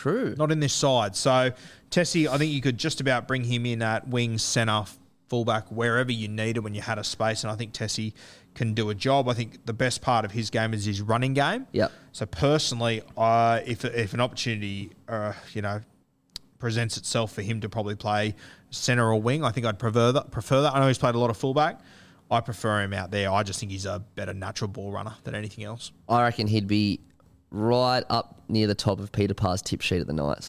True. 0.00 0.34
not 0.38 0.50
in 0.50 0.60
this 0.60 0.72
side. 0.72 1.14
So 1.14 1.52
Tesi, 1.90 2.26
I 2.26 2.38
think 2.38 2.50
you 2.52 2.62
could 2.62 2.78
just 2.78 3.02
about 3.02 3.28
bring 3.28 3.44
him 3.44 3.66
in 3.66 3.82
at 3.82 4.08
wing, 4.08 4.38
centre, 4.38 4.84
fullback, 5.28 5.70
wherever 5.70 6.10
you 6.10 6.26
needed 6.26 6.60
when 6.60 6.74
you 6.74 6.80
had 6.80 6.98
a 6.98 7.04
space. 7.04 7.44
And 7.44 7.52
I 7.52 7.54
think 7.54 7.74
Tesi 7.74 8.14
can 8.54 8.72
do 8.72 8.88
a 8.88 8.94
job. 8.94 9.28
I 9.28 9.34
think 9.34 9.66
the 9.66 9.74
best 9.74 10.00
part 10.00 10.24
of 10.24 10.32
his 10.32 10.48
game 10.48 10.72
is 10.72 10.86
his 10.86 11.02
running 11.02 11.34
game. 11.34 11.66
Yep. 11.72 11.92
So 12.12 12.24
personally, 12.24 13.02
uh, 13.14 13.60
if 13.66 13.84
if 13.84 14.14
an 14.14 14.20
opportunity, 14.20 14.92
uh, 15.06 15.34
you 15.52 15.60
know, 15.60 15.82
presents 16.58 16.96
itself 16.96 17.34
for 17.34 17.42
him 17.42 17.60
to 17.60 17.68
probably 17.68 17.94
play 17.94 18.34
center 18.70 19.06
or 19.06 19.20
wing, 19.20 19.44
I 19.44 19.50
think 19.50 19.66
I'd 19.66 19.78
prefer 19.78 20.12
that. 20.12 20.30
Prefer 20.30 20.62
that. 20.62 20.74
I 20.74 20.80
know 20.80 20.88
he's 20.88 20.96
played 20.96 21.14
a 21.14 21.18
lot 21.18 21.28
of 21.28 21.36
fullback. 21.36 21.80
I 22.30 22.40
prefer 22.40 22.80
him 22.80 22.94
out 22.94 23.10
there. 23.10 23.30
I 23.30 23.42
just 23.42 23.60
think 23.60 23.70
he's 23.70 23.84
a 23.84 24.02
better 24.14 24.32
natural 24.32 24.68
ball 24.68 24.92
runner 24.92 25.12
than 25.24 25.34
anything 25.34 25.64
else. 25.64 25.92
I 26.08 26.22
reckon 26.22 26.46
he'd 26.46 26.68
be 26.68 27.00
right 27.50 28.04
up 28.08 28.42
near 28.48 28.66
the 28.66 28.74
top 28.74 29.00
of 29.00 29.12
Peter 29.12 29.34
Parr's 29.34 29.62
tip 29.62 29.80
sheet 29.80 30.00
at 30.00 30.06
the 30.06 30.12
Knights. 30.12 30.48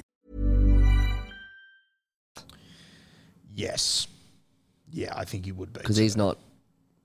Yes. 3.53 4.07
Yeah, 4.91 5.13
I 5.15 5.25
think 5.25 5.45
he 5.45 5.51
would 5.51 5.71
be 5.73 5.79
because 5.79 5.97
he's 5.97 6.17
not 6.17 6.37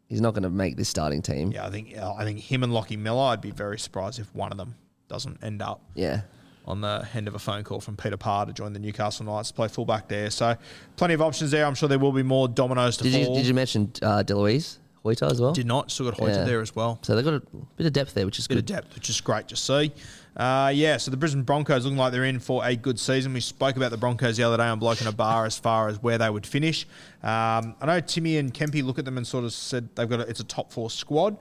he's 0.08 0.20
not 0.20 0.34
going 0.34 0.42
to 0.42 0.50
make 0.50 0.76
this 0.76 0.88
starting 0.88 1.22
team. 1.22 1.52
Yeah, 1.52 1.66
I 1.66 1.70
think 1.70 1.96
I 1.96 2.24
think 2.24 2.40
him 2.40 2.62
and 2.62 2.72
Lockie 2.72 2.96
Miller. 2.96 3.22
I'd 3.30 3.40
be 3.40 3.50
very 3.52 3.78
surprised 3.78 4.18
if 4.18 4.34
one 4.34 4.50
of 4.52 4.58
them 4.58 4.74
doesn't 5.08 5.38
end 5.42 5.62
up 5.62 5.80
Yeah. 5.94 6.22
on 6.66 6.80
the 6.80 7.06
end 7.14 7.28
of 7.28 7.34
a 7.36 7.38
phone 7.38 7.62
call 7.62 7.80
from 7.80 7.96
Peter 7.96 8.16
Parr 8.16 8.44
to 8.46 8.52
join 8.52 8.72
the 8.72 8.80
Newcastle 8.80 9.24
Knights 9.24 9.48
to 9.48 9.54
play 9.54 9.68
fullback 9.68 10.08
there. 10.08 10.30
So 10.30 10.56
plenty 10.96 11.14
of 11.14 11.22
options 11.22 11.52
there. 11.52 11.64
I'm 11.64 11.76
sure 11.76 11.88
there 11.88 11.98
will 12.00 12.10
be 12.12 12.24
more 12.24 12.48
dominoes 12.48 12.96
to 12.96 13.04
Did 13.04 13.14
you 13.14 13.24
fall. 13.26 13.36
did 13.36 13.46
you 13.46 13.54
mention 13.54 13.92
uh, 14.02 14.24
Delouise 14.24 14.78
Hoeter 15.06 15.26
as 15.26 15.40
well? 15.40 15.52
Did 15.52 15.66
not. 15.66 15.90
Still 15.90 16.10
got 16.10 16.18
Hoeter 16.18 16.32
Yeah. 16.32 16.44
there 16.44 16.60
as 16.60 16.74
well. 16.76 16.98
So 17.02 17.14
they've 17.16 17.24
got 17.24 17.34
a 17.34 17.42
bit 17.76 17.86
of 17.86 17.92
depth 17.92 18.14
there, 18.14 18.26
which 18.26 18.38
is 18.38 18.46
Bit 18.46 18.54
good. 18.56 18.70
of 18.70 18.76
depth, 18.76 18.94
which 18.94 19.08
is 19.08 19.20
great 19.20 19.48
to 19.48 19.56
see. 19.56 19.92
Uh, 20.36 20.70
yeah, 20.74 20.98
so 20.98 21.10
the 21.10 21.16
Brisbane 21.16 21.44
Broncos 21.44 21.84
looking 21.84 21.96
like 21.96 22.12
they're 22.12 22.24
in 22.26 22.38
for 22.40 22.62
a 22.64 22.76
good 22.76 23.00
season. 23.00 23.32
We 23.32 23.40
spoke 23.40 23.76
about 23.76 23.90
the 23.90 23.96
Broncos 23.96 24.36
the 24.36 24.42
other 24.42 24.58
day 24.58 24.64
on 24.66 24.78
Bloke 24.78 25.00
in 25.00 25.06
a 25.06 25.12
Bar 25.12 25.46
as 25.46 25.56
far 25.58 25.88
as 25.88 26.02
where 26.02 26.18
they 26.18 26.28
would 26.28 26.46
finish. 26.46 26.84
Um, 27.22 27.74
I 27.80 27.86
know 27.86 28.00
Timmy 28.00 28.36
and 28.36 28.52
Kempy 28.52 28.82
look 28.84 28.98
at 28.98 29.06
them 29.06 29.16
and 29.16 29.26
sort 29.26 29.44
of 29.44 29.52
said 29.54 29.88
they've 29.94 30.08
got 30.08 30.20
a, 30.20 30.28
it's 30.28 30.40
a 30.40 30.44
top 30.44 30.72
four 30.72 30.90
squad. 30.90 31.38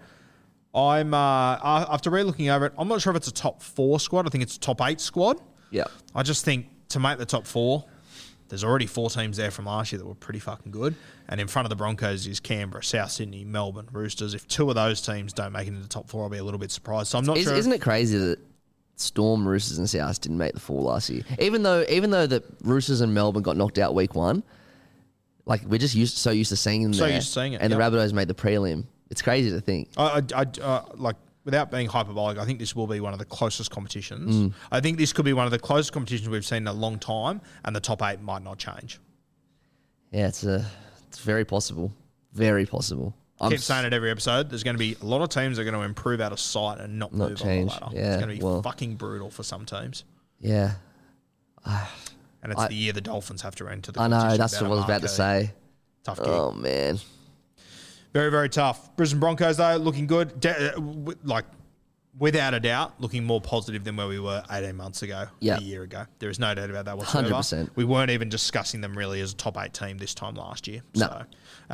I'm 0.73 1.13
uh, 1.13 1.58
after 1.62 2.10
re-looking 2.10 2.49
over 2.49 2.65
it, 2.67 2.73
I'm 2.78 2.88
not 2.88 3.01
sure 3.01 3.12
if 3.12 3.17
it's 3.17 3.28
a 3.28 3.34
top 3.34 3.62
four 3.62 3.99
squad. 3.99 4.28
I 4.28 4.30
think 4.30 4.43
it's 4.43 4.56
a 4.56 4.60
top 4.60 4.82
eight 4.82 4.99
squad. 5.01 5.39
Yeah. 5.71 5.86
I 6.13 6.23
just 6.23 6.45
think 6.45 6.67
to 6.89 6.99
make 6.99 7.17
the 7.17 7.25
top 7.25 7.45
four, 7.45 7.86
there's 8.49 8.63
already 8.63 8.86
four 8.86 9.10
teams 9.10 9.38
there 9.38 9.51
from 9.51 9.65
last 9.65 9.91
year 9.91 9.99
that 9.99 10.05
were 10.05 10.13
pretty 10.15 10.39
fucking 10.39 10.71
good. 10.71 10.95
And 11.27 11.41
in 11.41 11.47
front 11.47 11.65
of 11.65 11.69
the 11.71 11.75
Broncos 11.75 12.27
is 12.27 12.39
Canberra, 12.39 12.84
South 12.84 13.12
Sydney, 13.12 13.43
Melbourne, 13.43 13.88
Roosters. 13.91 14.34
If 14.34 14.47
two 14.47 14.69
of 14.69 14.75
those 14.75 15.01
teams 15.01 15.34
don't 15.34 15.51
make 15.51 15.65
it 15.67 15.69
into 15.69 15.81
the 15.81 15.88
top 15.88 16.08
four, 16.10 16.23
I'll 16.23 16.29
be 16.29 16.38
a 16.38 16.43
little 16.43 16.60
bit 16.60 16.71
surprised. 16.71 17.08
So 17.10 17.17
I'm 17.17 17.25
not 17.25 17.38
Is, 17.38 17.45
sure. 17.45 17.55
Isn't 17.55 17.73
it 17.73 17.81
crazy 17.81 18.17
that 18.17 18.39
Storm, 18.97 19.47
Roosters, 19.47 19.77
and 19.79 19.89
South 19.89 20.21
didn't 20.21 20.38
make 20.38 20.53
the 20.53 20.60
four 20.60 20.81
last 20.81 21.10
year? 21.10 21.23
Even 21.39 21.63
though, 21.63 21.84
even 21.89 22.12
though 22.12 22.27
the 22.27 22.43
Roosters 22.63 23.01
and 23.01 23.13
Melbourne 23.13 23.43
got 23.43 23.58
knocked 23.58 23.77
out 23.79 23.95
week 23.95 24.13
one, 24.15 24.43
like 25.45 25.63
we're 25.65 25.79
just 25.79 25.95
used 25.95 26.17
so 26.17 26.31
used 26.31 26.49
to 26.49 26.55
seeing 26.55 26.84
them 26.84 26.93
So 26.93 27.05
there, 27.05 27.15
used 27.15 27.27
to 27.27 27.34
seeing 27.34 27.53
it, 27.53 27.62
and 27.62 27.71
the. 27.71 27.77
Rabbitohs 27.77 28.13
made 28.13 28.27
the 28.27 28.34
prelim. 28.36 28.86
It's 29.10 29.21
crazy 29.21 29.51
to 29.51 29.62
think. 29.62 29.89
I, 29.97 30.21
I, 30.34 30.41
I- 30.41 30.62
uh, 30.62 30.86
like 30.95 31.15
without 31.45 31.71
being 31.71 31.88
hyperbolic, 31.88 32.38
I 32.38 32.45
think 32.45 32.60
this 32.60 32.75
will 32.75 32.88
be 32.88 32.99
one 32.99 33.13
of 33.13 33.19
the 33.19 33.25
closest 33.25 33.71
competitions. 33.71 34.36
Mm. 34.36 34.53
I 34.71 34.81
think 34.81 34.97
this 34.97 35.13
could 35.13 35.25
be 35.25 35.34
one 35.34 35.45
of 35.45 35.51
the 35.51 35.60
closest 35.60 35.93
competitions 35.93 36.27
we've 36.27 36.45
seen 36.45 36.58
in 36.63 36.67
a 36.67 36.73
long 36.73 36.99
time, 36.99 37.39
and 37.63 37.75
the 37.75 37.79
top 37.79 38.01
eight 38.01 38.19
might 38.21 38.43
not 38.43 38.58
change. 38.58 38.99
Yeah, 40.12 40.27
it's 40.27 40.43
a, 40.43 40.65
it's 41.08 41.19
very 41.19 41.45
possible, 41.45 41.91
very 42.34 42.65
possible. 42.65 43.15
I'm 43.39 43.51
keep 43.51 43.60
saying 43.60 43.86
it 43.86 43.93
every 43.93 44.10
episode. 44.12 44.49
There's 44.49 44.63
going 44.63 44.75
to 44.75 44.79
be 44.79 44.95
a 45.01 45.05
lot 45.05 45.21
of 45.21 45.29
teams 45.29 45.58
that 45.58 45.63
are 45.63 45.69
going 45.69 45.75
to 45.81 45.86
improve 45.86 46.21
out 46.21 46.31
of 46.31 46.39
sight 46.39 46.79
and 46.79 46.97
not, 46.97 47.13
Not 47.13 47.29
move 47.31 47.38
change, 47.39 47.71
on 47.73 47.77
the 47.79 47.86
ladder. 47.86 47.97
yeah, 47.97 48.13
it's 48.13 48.23
going 48.23 48.29
to 48.36 48.41
be 48.41 48.45
well- 48.45 48.62
fucking 48.62 48.95
brutal 48.95 49.29
for 49.29 49.43
some 49.43 49.65
teams. 49.65 50.03
Yeah, 50.39 50.71
And 51.65 52.51
it's 52.51 52.62
I- 52.62 52.67
the 52.67 52.75
year 52.75 52.93
the 52.93 53.01
Dolphins 53.01 53.41
have 53.41 53.55
to 53.55 53.67
enter 53.67 53.91
the 53.91 54.01
I 54.01 54.08
know. 54.08 54.38
That's 54.38 54.60
what 54.62 54.67
I 54.67 54.73
was 54.73 54.84
about 54.84 55.01
to 55.01 55.08
say. 55.08 55.51
Tough 56.03 56.17
gig. 56.19 56.27
Oh 56.27 56.51
man, 56.51 56.99
Very, 58.15 58.32
very 58.32 58.47
tough. 58.47 58.95
Brisbane 58.95 59.19
Broncos, 59.19 59.58
though, 59.58 59.75
looking 59.75 60.08
good. 60.08 60.39
De- 60.39 60.73
uh, 60.78 60.80
like, 61.25 61.43
without 62.17 62.54
a 62.54 62.62
doubt, 62.62 62.93
looking 63.01 63.25
more 63.25 63.41
positive 63.41 63.84
than 63.84 63.97
where 63.97 64.08
we 64.08 64.21
were 64.21 64.41
18 64.49 64.73
months 64.78 65.01
ago, 65.01 65.25
Yeah. 65.41 65.58
a 65.58 65.60
year 65.60 65.84
ago. 65.84 66.06
There 66.19 66.30
is 66.30 66.39
no 66.39 66.56
doubt 66.56 66.69
about 66.69 66.86
that 66.86 66.97
whatsoever. 66.97 67.28
100%. 67.28 67.71
We 67.75 67.84
weren't 67.84 68.12
even 68.12 68.30
discussing 68.30 68.80
them 68.80 68.97
really 68.97 69.19
as 69.19 69.34
a 69.34 69.36
top 69.36 69.58
eight 69.62 69.73
team 69.73 69.97
this 69.97 70.13
time 70.13 70.36
last 70.36 70.65
year. 70.65 70.80
No. 70.95 71.08
So, 71.08 71.25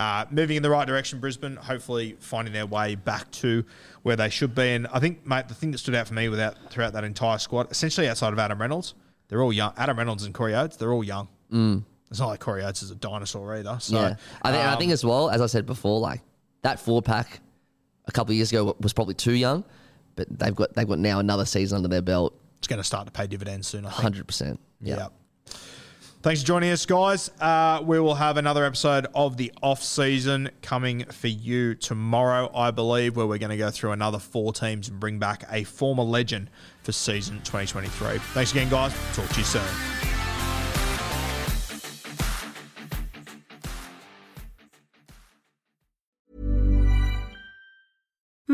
uh, 0.01 0.25
moving 0.32 0.58
in 0.58 0.63
the 0.63 0.71
right 0.71 0.88
direction, 0.88 1.19
Brisbane, 1.19 1.58
hopefully 1.58 2.17
finding 2.19 2.56
their 2.56 2.65
way 2.65 2.95
back 2.95 3.30
to 3.34 3.63
where 4.01 4.15
they 4.15 4.30
should 4.32 4.56
be. 4.56 4.69
And 4.71 4.88
I 4.88 4.99
think, 4.99 5.23
mate, 5.27 5.47
the 5.47 5.54
thing 5.54 5.69
that 5.73 5.77
stood 5.77 5.93
out 5.93 6.08
for 6.08 6.15
me 6.15 6.27
without 6.27 6.56
throughout 6.71 6.93
that 6.93 7.04
entire 7.04 7.38
squad, 7.38 7.69
essentially 7.71 8.10
outside 8.10 8.34
of 8.34 8.39
Adam 8.39 8.60
Reynolds, 8.60 8.95
they're 9.27 9.43
all 9.43 9.54
young. 9.54 9.73
Adam 9.77 9.95
Reynolds 9.95 10.23
and 10.23 10.34
Corey 10.34 10.56
Oates, 10.56 10.75
they're 10.75 10.91
all 10.91 11.04
young. 11.04 11.27
It's 12.10 12.19
not 12.19 12.27
like 12.30 12.39
Corey 12.39 12.63
Oates 12.63 12.82
is 12.82 12.89
a 12.89 12.95
dinosaur 12.95 13.56
either. 13.58 13.77
So, 13.80 13.95
Mm. 13.95 14.01
yeah. 14.10 14.15
I 14.41 14.51
think, 14.51 14.63
I 14.65 14.71
um, 14.73 14.80
think 14.80 14.91
as 14.91 15.06
well 15.06 15.30
as 15.30 15.39
I 15.39 15.45
said 15.45 15.67
before, 15.67 15.99
like 15.99 16.21
that 16.63 16.80
four 16.80 17.02
pack 17.02 17.39
a 18.08 18.12
couple 18.12 18.32
of 18.32 18.36
years 18.36 18.52
ago 18.52 18.76
was 18.80 18.93
probably 18.93 19.13
too 19.15 19.34
young, 19.34 19.63
but 20.15 20.28
they've 20.39 20.56
got 20.56 20.74
they've 20.74 20.88
got 20.88 21.00
now 21.00 21.19
another 21.19 21.45
season 21.45 21.78
under 21.78 21.88
their 21.88 22.02
belt. 22.02 22.34
it's 22.60 22.67
going 22.67 22.78
to 22.80 22.84
start 22.84 23.06
to 23.06 23.12
pay 23.12 23.28
dividends 23.28 23.67
soon, 23.67 23.84
Hundred 23.84 24.28
percent. 24.28 24.60
Yeah. 24.82 24.95
Yeah. 24.97 25.08
Thanks 26.24 26.41
for 26.41 26.47
joining 26.47 26.69
us, 26.69 26.86
guys. 26.86 27.32
Uh, 27.41 27.82
we 27.84 28.00
will 28.00 28.13
have 28.13 28.38
another 28.38 28.63
episode 28.63 29.08
of 29.15 29.38
the 29.38 29.52
off 29.63 29.82
season 29.82 30.52
coming 30.62 31.04
for 31.06 31.28
you 31.30 31.74
tomorrow, 31.74 32.52
I 32.54 32.69
believe, 32.69 33.15
where 33.15 33.26
we're 33.26 33.39
going 33.39 33.50
to 33.50 33.58
go 33.58 33.71
through 33.71 33.93
another 33.93 34.19
four 34.19 34.54
teams 34.54 34.88
and 34.88 35.00
bring 35.00 35.17
back 35.17 35.45
a 35.50 35.63
former 35.63 36.04
legend 36.04 36.52
for 36.84 36.91
season 36.91 37.38
2023. 37.39 38.19
Thanks 38.36 38.52
again, 38.52 38.69
guys. 38.69 38.93
Talk 39.15 39.30
to 39.30 39.39
you 39.39 39.45
soon. 39.45 40.01